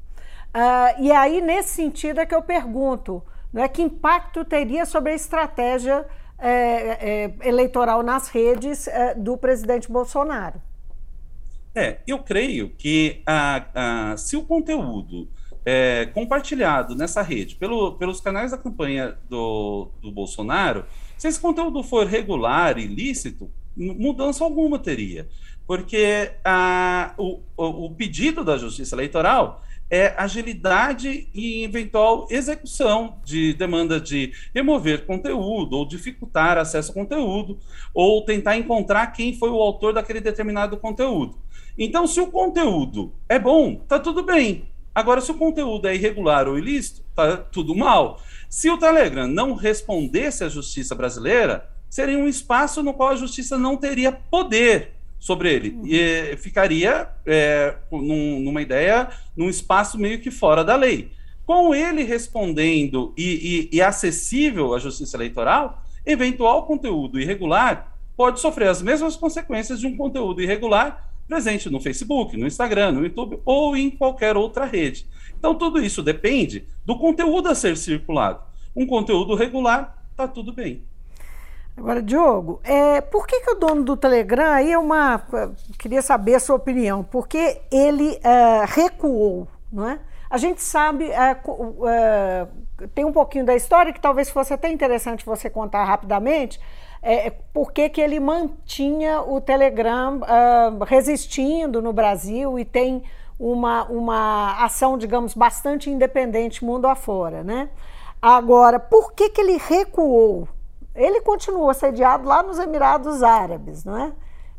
Uh, 0.55 1.03
e 1.03 1.11
aí, 1.11 1.41
nesse 1.41 1.69
sentido, 1.69 2.19
é 2.19 2.25
que 2.25 2.33
eu 2.33 2.41
pergunto: 2.41 3.23
né, 3.51 3.67
que 3.67 3.81
impacto 3.81 4.43
teria 4.43 4.85
sobre 4.85 5.11
a 5.11 5.15
estratégia 5.15 6.05
é, 6.39 6.51
é, 6.51 7.47
eleitoral 7.47 8.03
nas 8.03 8.29
redes 8.29 8.87
é, 8.87 9.15
do 9.15 9.37
presidente 9.37 9.91
Bolsonaro? 9.91 10.61
É, 11.73 11.99
eu 12.07 12.19
creio 12.19 12.69
que 12.69 13.21
a, 13.25 14.11
a, 14.11 14.17
se 14.17 14.35
o 14.35 14.43
conteúdo 14.43 15.27
é, 15.65 16.07
compartilhado 16.07 16.95
nessa 16.95 17.21
rede 17.21 17.55
pelo, 17.55 17.93
pelos 17.93 18.19
canais 18.19 18.51
da 18.51 18.57
campanha 18.57 19.17
do, 19.29 19.89
do 20.01 20.11
Bolsonaro, 20.11 20.85
se 21.17 21.27
esse 21.27 21.39
conteúdo 21.39 21.83
for 21.83 22.07
regular, 22.07 22.77
ilícito, 22.77 23.49
mudança 23.75 24.43
alguma 24.43 24.79
teria. 24.79 25.27
Porque 25.67 26.31
a, 26.43 27.13
o, 27.17 27.41
o 27.57 27.91
pedido 27.91 28.43
da 28.43 28.57
Justiça 28.57 28.95
Eleitoral 28.95 29.61
é 29.89 30.13
agilidade 30.17 31.29
e 31.33 31.63
eventual 31.63 32.27
execução 32.29 33.19
de 33.23 33.53
demanda 33.53 33.99
de 33.99 34.33
remover 34.53 35.05
conteúdo 35.05 35.77
ou 35.77 35.87
dificultar 35.87 36.57
acesso 36.57 36.91
ao 36.91 36.95
conteúdo 36.95 37.57
ou 37.93 38.23
tentar 38.25 38.57
encontrar 38.57 39.07
quem 39.07 39.37
foi 39.37 39.49
o 39.49 39.61
autor 39.61 39.93
daquele 39.93 40.19
determinado 40.19 40.77
conteúdo. 40.77 41.37
Então, 41.77 42.07
se 42.07 42.19
o 42.19 42.27
conteúdo 42.27 43.13
é 43.29 43.37
bom, 43.37 43.75
tá 43.75 43.99
tudo 43.99 44.23
bem. 44.23 44.67
Agora, 44.93 45.21
se 45.21 45.31
o 45.31 45.37
conteúdo 45.37 45.87
é 45.87 45.95
irregular 45.95 46.47
ou 46.47 46.57
ilícito, 46.57 47.03
tá 47.15 47.37
tudo 47.37 47.75
mal. 47.75 48.19
Se 48.49 48.69
o 48.69 48.77
Telegram 48.77 49.27
não 49.27 49.53
respondesse 49.53 50.43
à 50.43 50.49
justiça 50.49 50.95
brasileira, 50.95 51.69
seria 51.89 52.17
um 52.17 52.27
espaço 52.27 52.81
no 52.81 52.93
qual 52.93 53.09
a 53.09 53.15
justiça 53.15 53.57
não 53.57 53.77
teria 53.77 54.11
poder 54.11 54.96
sobre 55.19 55.53
ele. 55.53 55.79
E 55.85 56.35
ficaria 56.37 57.09
é, 57.25 57.75
num, 57.91 58.39
numa 58.39 58.61
ideia, 58.61 59.09
num 59.35 59.49
espaço 59.49 59.97
meio 59.97 60.19
que 60.19 60.31
fora 60.31 60.63
da 60.63 60.75
lei. 60.75 61.11
Com 61.45 61.73
ele 61.73 62.03
respondendo 62.03 63.13
e, 63.17 63.69
e, 63.71 63.77
e 63.77 63.81
acessível 63.81 64.73
à 64.73 64.79
justiça 64.79 65.15
eleitoral, 65.17 65.83
eventual 66.05 66.65
conteúdo 66.65 67.19
irregular 67.19 67.95
pode 68.15 68.39
sofrer 68.39 68.69
as 68.69 68.81
mesmas 68.81 69.15
consequências 69.15 69.79
de 69.79 69.87
um 69.87 69.95
conteúdo 69.95 70.41
irregular 70.41 71.07
presente 71.27 71.69
no 71.69 71.79
Facebook, 71.79 72.35
no 72.37 72.47
Instagram, 72.47 72.93
no 72.93 73.03
YouTube 73.03 73.39
ou 73.45 73.75
em 73.75 73.89
qualquer 73.89 74.35
outra 74.35 74.65
rede. 74.65 75.05
Então, 75.37 75.53
tudo 75.53 75.79
isso 75.79 76.01
depende 76.01 76.65
do 76.85 76.97
conteúdo 76.97 77.49
a 77.49 77.55
ser 77.55 77.77
circulado. 77.77 78.41
Um 78.75 78.87
conteúdo 78.87 79.35
regular, 79.35 80.03
está 80.11 80.27
tudo 80.27 80.51
bem. 80.51 80.83
Agora, 81.77 82.01
Diogo, 82.01 82.59
é, 82.63 83.01
por 83.01 83.27
que, 83.27 83.39
que 83.39 83.51
o 83.51 83.55
dono 83.55 83.83
do 83.83 83.95
Telegram, 83.95 84.51
aí 84.51 84.71
é 84.71 84.79
uma. 84.79 85.21
Queria 85.77 86.01
saber 86.01 86.33
a 86.33 86.39
sua 86.39 86.55
opinião, 86.55 87.03
porque 87.03 87.61
ele 87.71 88.19
é, 88.23 88.65
recuou, 88.65 89.47
não 89.71 89.87
é? 89.87 89.99
A 90.27 90.37
gente 90.39 90.61
sabe, 90.61 91.09
é, 91.11 91.37
é, 91.87 92.47
tem 92.95 93.05
um 93.05 93.13
pouquinho 93.13 93.45
da 93.45 93.55
história 93.55 93.93
que 93.93 94.01
talvez 94.01 94.27
fosse 94.29 94.53
até 94.53 94.69
interessante 94.69 95.23
você 95.23 95.51
contar 95.51 95.85
rapidamente, 95.85 96.59
é, 97.01 97.29
por 97.29 97.71
que, 97.71 97.87
que 97.89 98.01
ele 98.01 98.19
mantinha 98.19 99.21
o 99.21 99.39
Telegram 99.39 100.19
é, 100.23 100.85
resistindo 100.85 101.79
no 101.79 101.93
Brasil 101.93 102.57
e 102.57 102.65
tem 102.65 103.03
uma, 103.39 103.83
uma 103.85 104.65
ação, 104.65 104.97
digamos, 104.97 105.35
bastante 105.35 105.91
independente 105.91 106.65
mundo 106.65 106.87
afora, 106.87 107.43
né? 107.43 107.69
Agora, 108.19 108.79
por 108.79 109.13
que, 109.13 109.29
que 109.29 109.39
ele 109.39 109.57
recuou? 109.57 110.47
Ele 110.97 111.21
continuou 111.21 111.71
sediado 111.75 112.27
lá 112.27 112.41
nos 112.41 112.57
Emirados 112.57 113.21
Árabes, 113.21 113.85
não 113.85 113.95
é? 113.95 114.11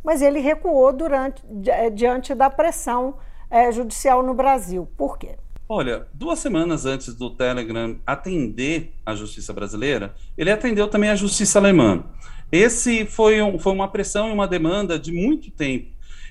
Mas 0.05 0.23
ele 0.23 0.39
recuou 0.39 0.93
durante, 0.93 1.43
eh, 1.67 1.91
diante 1.91 2.33
da 2.35 2.49
pressão 2.49 3.17
é, 3.51 3.73
judicial 3.73 4.23
no 4.23 4.33
Brasil. 4.33 4.89
Por 4.97 5.19
quê? 5.19 5.37
Olha, 5.69 6.07
duas 6.15 6.39
semanas 6.39 6.87
antes 6.87 7.15
do 7.15 7.29
Telegram 7.29 7.99
atender 8.07 8.95
a 9.05 9.15
justiça 9.15 9.53
brasileira, 9.53 10.15
ele 10.37 10.51
atendeu 10.51 10.89
também 10.89 11.11
a 11.11 11.17
justiça 11.17 11.59
alemã. 11.59 12.05
Esse 12.51 13.05
foi, 13.05 13.43
um, 13.43 13.59
foi 13.59 13.73
uma 13.73 13.89
pressão 13.89 14.31
e 14.31 14.33
uma 14.33 14.49
demanda 14.49 14.99
de 14.99 15.13
muito 15.13 15.51
tempo. 15.51 15.91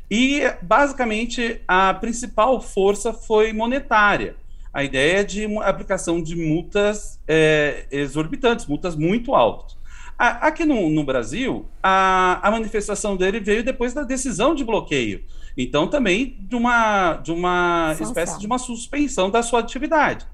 E, 0.10 0.42
basicamente, 0.62 1.62
a 1.68 1.94
principal 1.94 2.60
força 2.62 3.14
foi 3.14 3.54
monetária. 3.54 4.36
A 4.74 4.84
ideia 4.84 5.24
de 5.24 5.46
aplicação 5.60 6.22
de 6.22 6.36
multas 6.36 7.20
é, 7.28 7.86
exorbitantes, 7.92 8.66
multas 8.66 8.96
muito 8.96 9.36
altas. 9.36 9.77
Aqui 10.18 10.66
no, 10.66 10.90
no 10.90 11.04
Brasil, 11.04 11.68
a, 11.82 12.40
a, 12.42 12.50
manifestação 12.50 13.16
dele 13.16 13.40
veio 13.40 13.64
depois 13.64 13.94
da 13.94 14.02
decisão 14.02 14.56
de 14.56 14.64
bloqueio. 14.64 15.24
Então, 15.56 15.88
também 15.88 16.38
de 16.40 16.56
uma, 16.56 17.14
de 17.18 17.32
uma 17.32 17.96
espécie 18.00 18.40
de 18.40 18.48
uma 18.48 18.58
suspensão 18.58 19.30
da 19.30 19.44
sua 19.44 19.60
atividade. 19.60 20.26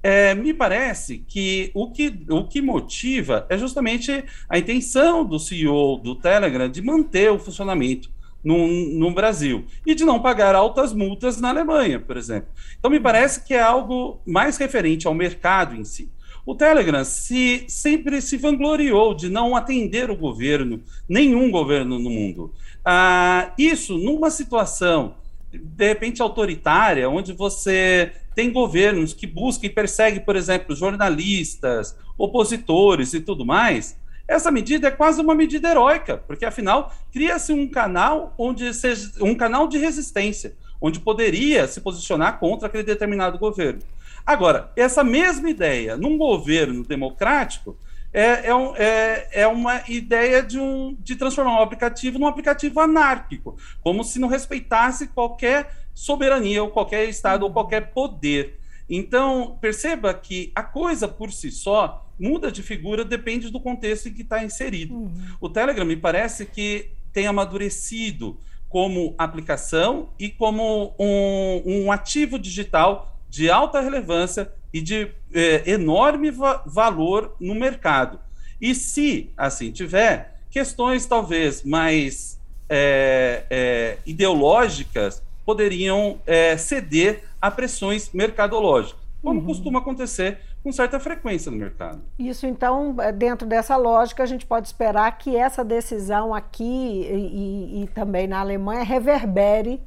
É, 0.00 0.34
me 0.34 0.54
parece 0.54 1.24
que 1.26 1.70
o, 1.74 1.90
que 1.90 2.24
o 2.28 2.44
que 2.44 2.60
motiva 2.60 3.46
é 3.48 3.56
justamente 3.58 4.24
a 4.48 4.58
intenção 4.58 5.24
do 5.24 5.38
CEO 5.38 5.96
do 5.96 6.14
Telegram 6.14 6.68
de 6.68 6.82
manter 6.82 7.32
o 7.32 7.38
funcionamento 7.38 8.10
no, 8.44 8.68
no 8.68 9.10
Brasil 9.10 9.64
e 9.86 9.94
de 9.94 10.04
não 10.04 10.20
pagar 10.20 10.54
altas 10.54 10.92
multas 10.92 11.40
na 11.40 11.48
Alemanha, 11.48 11.98
por 11.98 12.16
exemplo. 12.16 12.50
Então, 12.78 12.90
me 12.90 13.00
parece 13.00 13.42
que 13.42 13.54
é 13.54 13.62
algo 13.62 14.20
mais 14.26 14.58
referente 14.58 15.06
ao 15.06 15.14
mercado 15.14 15.74
em 15.74 15.84
si. 15.84 16.12
O 16.46 16.54
Telegram 16.54 17.04
se, 17.04 17.64
sempre 17.68 18.20
se 18.20 18.36
vangloriou 18.36 19.14
de 19.14 19.30
não 19.30 19.56
atender 19.56 20.10
o 20.10 20.16
governo, 20.16 20.82
nenhum 21.08 21.50
governo 21.50 21.98
no 21.98 22.10
mundo. 22.10 22.52
Ah, 22.84 23.52
isso 23.56 23.96
numa 23.96 24.30
situação, 24.30 25.14
de 25.50 25.88
repente, 25.88 26.20
autoritária, 26.20 27.08
onde 27.08 27.32
você 27.32 28.12
tem 28.34 28.52
governos 28.52 29.14
que 29.14 29.26
buscam 29.26 29.66
e 29.66 29.70
perseguem, 29.70 30.20
por 30.20 30.36
exemplo, 30.36 30.76
jornalistas, 30.76 31.96
opositores 32.18 33.14
e 33.14 33.20
tudo 33.20 33.46
mais, 33.46 33.96
essa 34.26 34.50
medida 34.50 34.88
é 34.88 34.90
quase 34.90 35.20
uma 35.20 35.34
medida 35.34 35.70
heróica, 35.70 36.18
porque 36.26 36.44
afinal 36.44 36.92
cria-se 37.12 37.52
um 37.52 37.68
canal 37.68 38.34
onde 38.38 38.72
seja 38.74 39.12
um 39.20 39.34
canal 39.34 39.68
de 39.68 39.78
resistência, 39.78 40.54
onde 40.80 40.98
poderia 40.98 41.66
se 41.66 41.80
posicionar 41.80 42.38
contra 42.38 42.66
aquele 42.66 42.82
determinado 42.82 43.38
governo. 43.38 43.80
Agora, 44.26 44.72
essa 44.76 45.04
mesma 45.04 45.50
ideia 45.50 45.96
num 45.96 46.16
governo 46.16 46.82
democrático 46.84 47.76
é, 48.12 48.48
é, 48.48 48.54
um, 48.54 48.76
é, 48.76 49.28
é 49.32 49.46
uma 49.46 49.82
ideia 49.88 50.42
de, 50.42 50.58
um, 50.58 50.96
de 51.00 51.16
transformar 51.16 51.58
um 51.58 51.62
aplicativo 51.62 52.18
num 52.18 52.26
aplicativo 52.26 52.78
anárquico, 52.80 53.56
como 53.82 54.04
se 54.04 54.18
não 54.18 54.28
respeitasse 54.28 55.08
qualquer 55.08 55.84
soberania, 55.92 56.62
ou 56.62 56.70
qualquer 56.70 57.08
Estado, 57.08 57.44
ou 57.44 57.52
qualquer 57.52 57.92
poder. 57.92 58.60
Então, 58.88 59.58
perceba 59.60 60.14
que 60.14 60.52
a 60.54 60.62
coisa 60.62 61.08
por 61.08 61.32
si 61.32 61.50
só 61.50 62.04
muda 62.18 62.50
de 62.50 62.62
figura, 62.62 63.04
depende 63.04 63.50
do 63.50 63.60
contexto 63.60 64.08
em 64.08 64.12
que 64.12 64.22
está 64.22 64.42
inserido. 64.44 64.94
Uhum. 64.94 65.12
O 65.40 65.48
Telegram 65.48 65.84
me 65.84 65.96
parece 65.96 66.46
que 66.46 66.90
tem 67.12 67.26
amadurecido 67.26 68.38
como 68.68 69.14
aplicação 69.16 70.10
e 70.18 70.28
como 70.28 70.94
um, 70.98 71.62
um 71.64 71.92
ativo 71.92 72.38
digital 72.38 73.13
de 73.34 73.50
alta 73.50 73.80
relevância 73.80 74.52
e 74.72 74.80
de 74.80 75.10
é, 75.32 75.68
enorme 75.70 76.30
va 76.30 76.62
valor 76.64 77.34
no 77.40 77.54
mercado. 77.54 78.20
E 78.60 78.74
se 78.74 79.32
assim 79.36 79.72
tiver, 79.72 80.40
questões 80.48 81.04
talvez 81.04 81.64
mais 81.64 82.40
é, 82.68 83.44
é, 83.50 83.98
ideológicas 84.06 85.20
poderiam 85.44 86.20
é, 86.24 86.56
ceder 86.56 87.24
a 87.42 87.50
pressões 87.50 88.10
mercadológicas, 88.12 89.02
como 89.20 89.40
uhum. 89.40 89.46
costuma 89.46 89.80
acontecer 89.80 90.38
com 90.62 90.70
certa 90.70 91.00
frequência 91.00 91.50
no 91.50 91.58
mercado. 91.58 92.00
Isso, 92.16 92.46
então, 92.46 92.94
é, 93.00 93.10
dentro 93.10 93.46
dessa 93.46 93.76
lógica, 93.76 94.22
a 94.22 94.26
gente 94.26 94.46
pode 94.46 94.68
esperar 94.68 95.10
que 95.18 95.36
essa 95.36 95.64
decisão 95.64 96.32
aqui 96.32 96.62
e, 96.64 97.80
e, 97.80 97.82
e 97.82 97.86
também 97.88 98.28
na 98.28 98.38
Alemanha 98.38 98.84
reverbere 98.84 99.82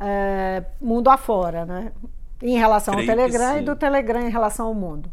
é, 0.00 0.64
mundo 0.80 1.08
afora, 1.08 1.64
né? 1.64 1.92
Em 2.42 2.58
relação 2.58 2.94
Creio 2.94 3.10
ao 3.10 3.16
Telegram 3.16 3.58
e 3.58 3.62
do 3.62 3.76
Telegram 3.76 4.20
em 4.26 4.30
relação 4.30 4.66
ao 4.66 4.74
mundo. 4.74 5.10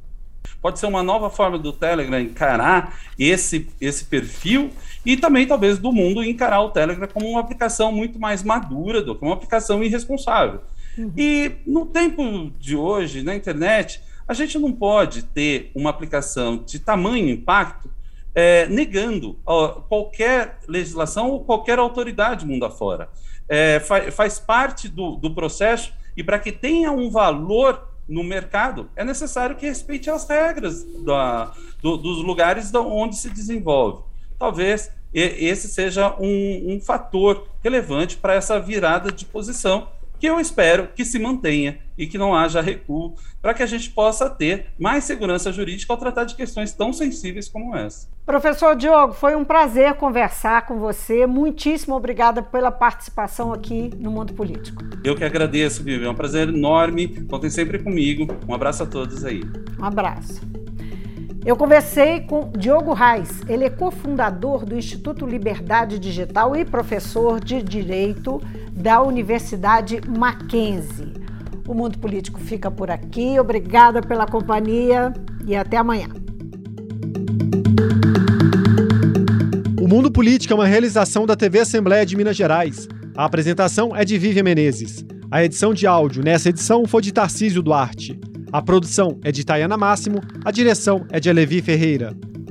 Pode 0.62 0.79
ser 0.79 0.88
uma 0.88 1.03
nova 1.03 1.29
forma 1.29 1.57
do 1.57 1.73
Telegram 1.73 2.19
encarar 2.19 2.97
esse, 3.17 3.69
esse 3.79 4.05
perfil 4.05 4.71
e 5.05 5.17
também, 5.17 5.45
talvez, 5.45 5.77
do 5.77 5.91
mundo 5.91 6.23
encarar 6.23 6.62
o 6.62 6.69
Telegram 6.69 7.07
como 7.07 7.27
uma 7.27 7.39
aplicação 7.39 7.91
muito 7.91 8.19
mais 8.19 8.43
madura 8.43 9.01
do 9.01 9.15
que 9.15 9.23
uma 9.23 9.33
aplicação 9.33 9.83
irresponsável. 9.83 10.62
Uhum. 10.97 11.12
E 11.17 11.51
no 11.65 11.86
tempo 11.86 12.51
de 12.59 12.75
hoje, 12.75 13.23
na 13.23 13.36
internet, 13.36 14.01
a 14.27 14.33
gente 14.33 14.57
não 14.57 14.71
pode 14.71 15.23
ter 15.23 15.71
uma 15.75 15.89
aplicação 15.89 16.57
de 16.57 16.79
tamanho 16.79 17.29
impacto 17.29 17.89
é, 18.36 18.65
negando 18.67 19.38
ó, 19.45 19.67
qualquer 19.67 20.59
legislação 20.67 21.29
ou 21.29 21.43
qualquer 21.43 21.77
autoridade 21.77 22.45
mundo 22.45 22.65
afora. 22.65 23.09
É, 23.47 23.79
fa 23.79 24.12
faz 24.12 24.39
parte 24.39 24.88
do, 24.88 25.17
do 25.17 25.31
processo 25.31 25.93
e 26.15 26.23
para 26.23 26.39
que 26.39 26.52
tenha 26.52 26.91
um 26.91 27.10
valor 27.10 27.89
no 28.08 28.23
mercado, 28.23 28.89
é 28.95 29.04
necessário 29.04 29.56
que 29.56 29.65
respeite 29.65 30.10
as 30.10 30.28
regras 30.28 30.84
da, 31.04 31.54
do, 31.82 31.97
dos 31.97 32.23
lugares 32.23 32.73
onde 32.73 33.15
se 33.15 33.30
desenvolve. 33.30 34.04
Talvez 34.38 34.91
esse 35.13 35.67
seja 35.67 36.15
um, 36.19 36.73
um 36.73 36.82
fator 36.82 37.47
relevante 37.63 38.17
para 38.17 38.34
essa 38.34 38.60
virada 38.60 39.12
de 39.12 39.26
posição 39.26 39.88
que 40.23 40.27
eu 40.29 40.39
espero 40.39 40.88
que 40.95 41.03
se 41.03 41.19
mantenha 41.19 41.79
e 41.97 42.07
que 42.07 42.17
não 42.17 42.33
haja 42.33 42.62
recuo 42.62 43.13
para 43.41 43.53
que 43.53 43.62
a 43.62 43.65
gente 43.65 43.89
possa 43.89 44.29
ter 44.29 44.67
mais 44.79 45.03
segurança 45.03 45.51
jurídica 45.51 45.91
ao 45.91 45.99
tratar 45.99 46.23
de 46.23 46.33
questões 46.33 46.71
tão 46.71 46.93
sensíveis 46.93 47.49
como 47.49 47.75
essa. 47.75 48.07
Professor 48.25 48.73
Diogo, 48.73 49.12
foi 49.12 49.36
um 49.36 49.43
prazer 49.43 49.95
conversar 49.95 50.65
com 50.65 50.79
você. 50.79 51.27
Muitíssimo 51.27 51.93
obrigada 51.93 52.41
pela 52.41 52.71
participação 52.71 53.51
aqui 53.51 53.91
no 53.99 54.09
Mundo 54.09 54.31
Político. 54.33 54.81
Eu 55.03 55.13
que 55.13 55.25
agradeço, 55.25 55.83
Vivi. 55.83 56.05
É 56.05 56.09
um 56.09 56.15
prazer 56.15 56.47
enorme. 56.47 57.25
Contem 57.25 57.49
sempre 57.49 57.77
comigo. 57.83 58.25
Um 58.47 58.53
abraço 58.53 58.83
a 58.83 58.86
todos 58.86 59.25
aí. 59.25 59.41
Um 59.77 59.83
abraço. 59.83 60.39
Eu 61.45 61.57
conversei 61.57 62.21
com 62.21 62.49
Diogo 62.57 62.93
Reis, 62.93 63.41
ele 63.49 63.65
é 63.65 63.69
cofundador 63.69 64.65
do 64.65 64.77
Instituto 64.77 65.25
Liberdade 65.25 65.99
Digital 65.99 66.55
e 66.55 66.63
professor 66.63 67.43
de 67.43 67.62
Direito 67.62 68.41
da 68.75 69.01
Universidade 69.01 70.01
Mackenzie. 70.07 71.13
O 71.67 71.73
Mundo 71.73 71.97
Político 71.99 72.39
fica 72.39 72.69
por 72.69 72.89
aqui. 72.91 73.39
Obrigada 73.39 74.01
pela 74.01 74.25
companhia 74.25 75.13
e 75.45 75.55
até 75.55 75.77
amanhã. 75.77 76.07
O 79.79 79.88
Mundo 79.88 80.12
Político 80.12 80.53
é 80.53 80.55
uma 80.55 80.65
realização 80.65 81.25
da 81.25 81.36
TV 81.36 81.59
Assembleia 81.59 82.05
de 82.05 82.17
Minas 82.17 82.36
Gerais. 82.36 82.88
A 83.15 83.25
apresentação 83.25 83.95
é 83.95 84.03
de 84.03 84.17
Vivian 84.17 84.43
Menezes. 84.43 85.05
A 85.29 85.43
edição 85.43 85.73
de 85.73 85.86
áudio 85.88 86.23
nessa 86.23 86.49
edição 86.49 86.86
foi 86.86 87.01
de 87.01 87.12
Tarcísio 87.12 87.62
Duarte. 87.62 88.19
A 88.51 88.62
produção 88.62 89.19
é 89.23 89.31
de 89.31 89.43
Tayana 89.43 89.77
Máximo, 89.77 90.19
a 90.45 90.51
direção 90.51 91.05
é 91.12 91.19
de 91.19 91.29
Alevi 91.29 91.62
Ferreira. 91.62 92.15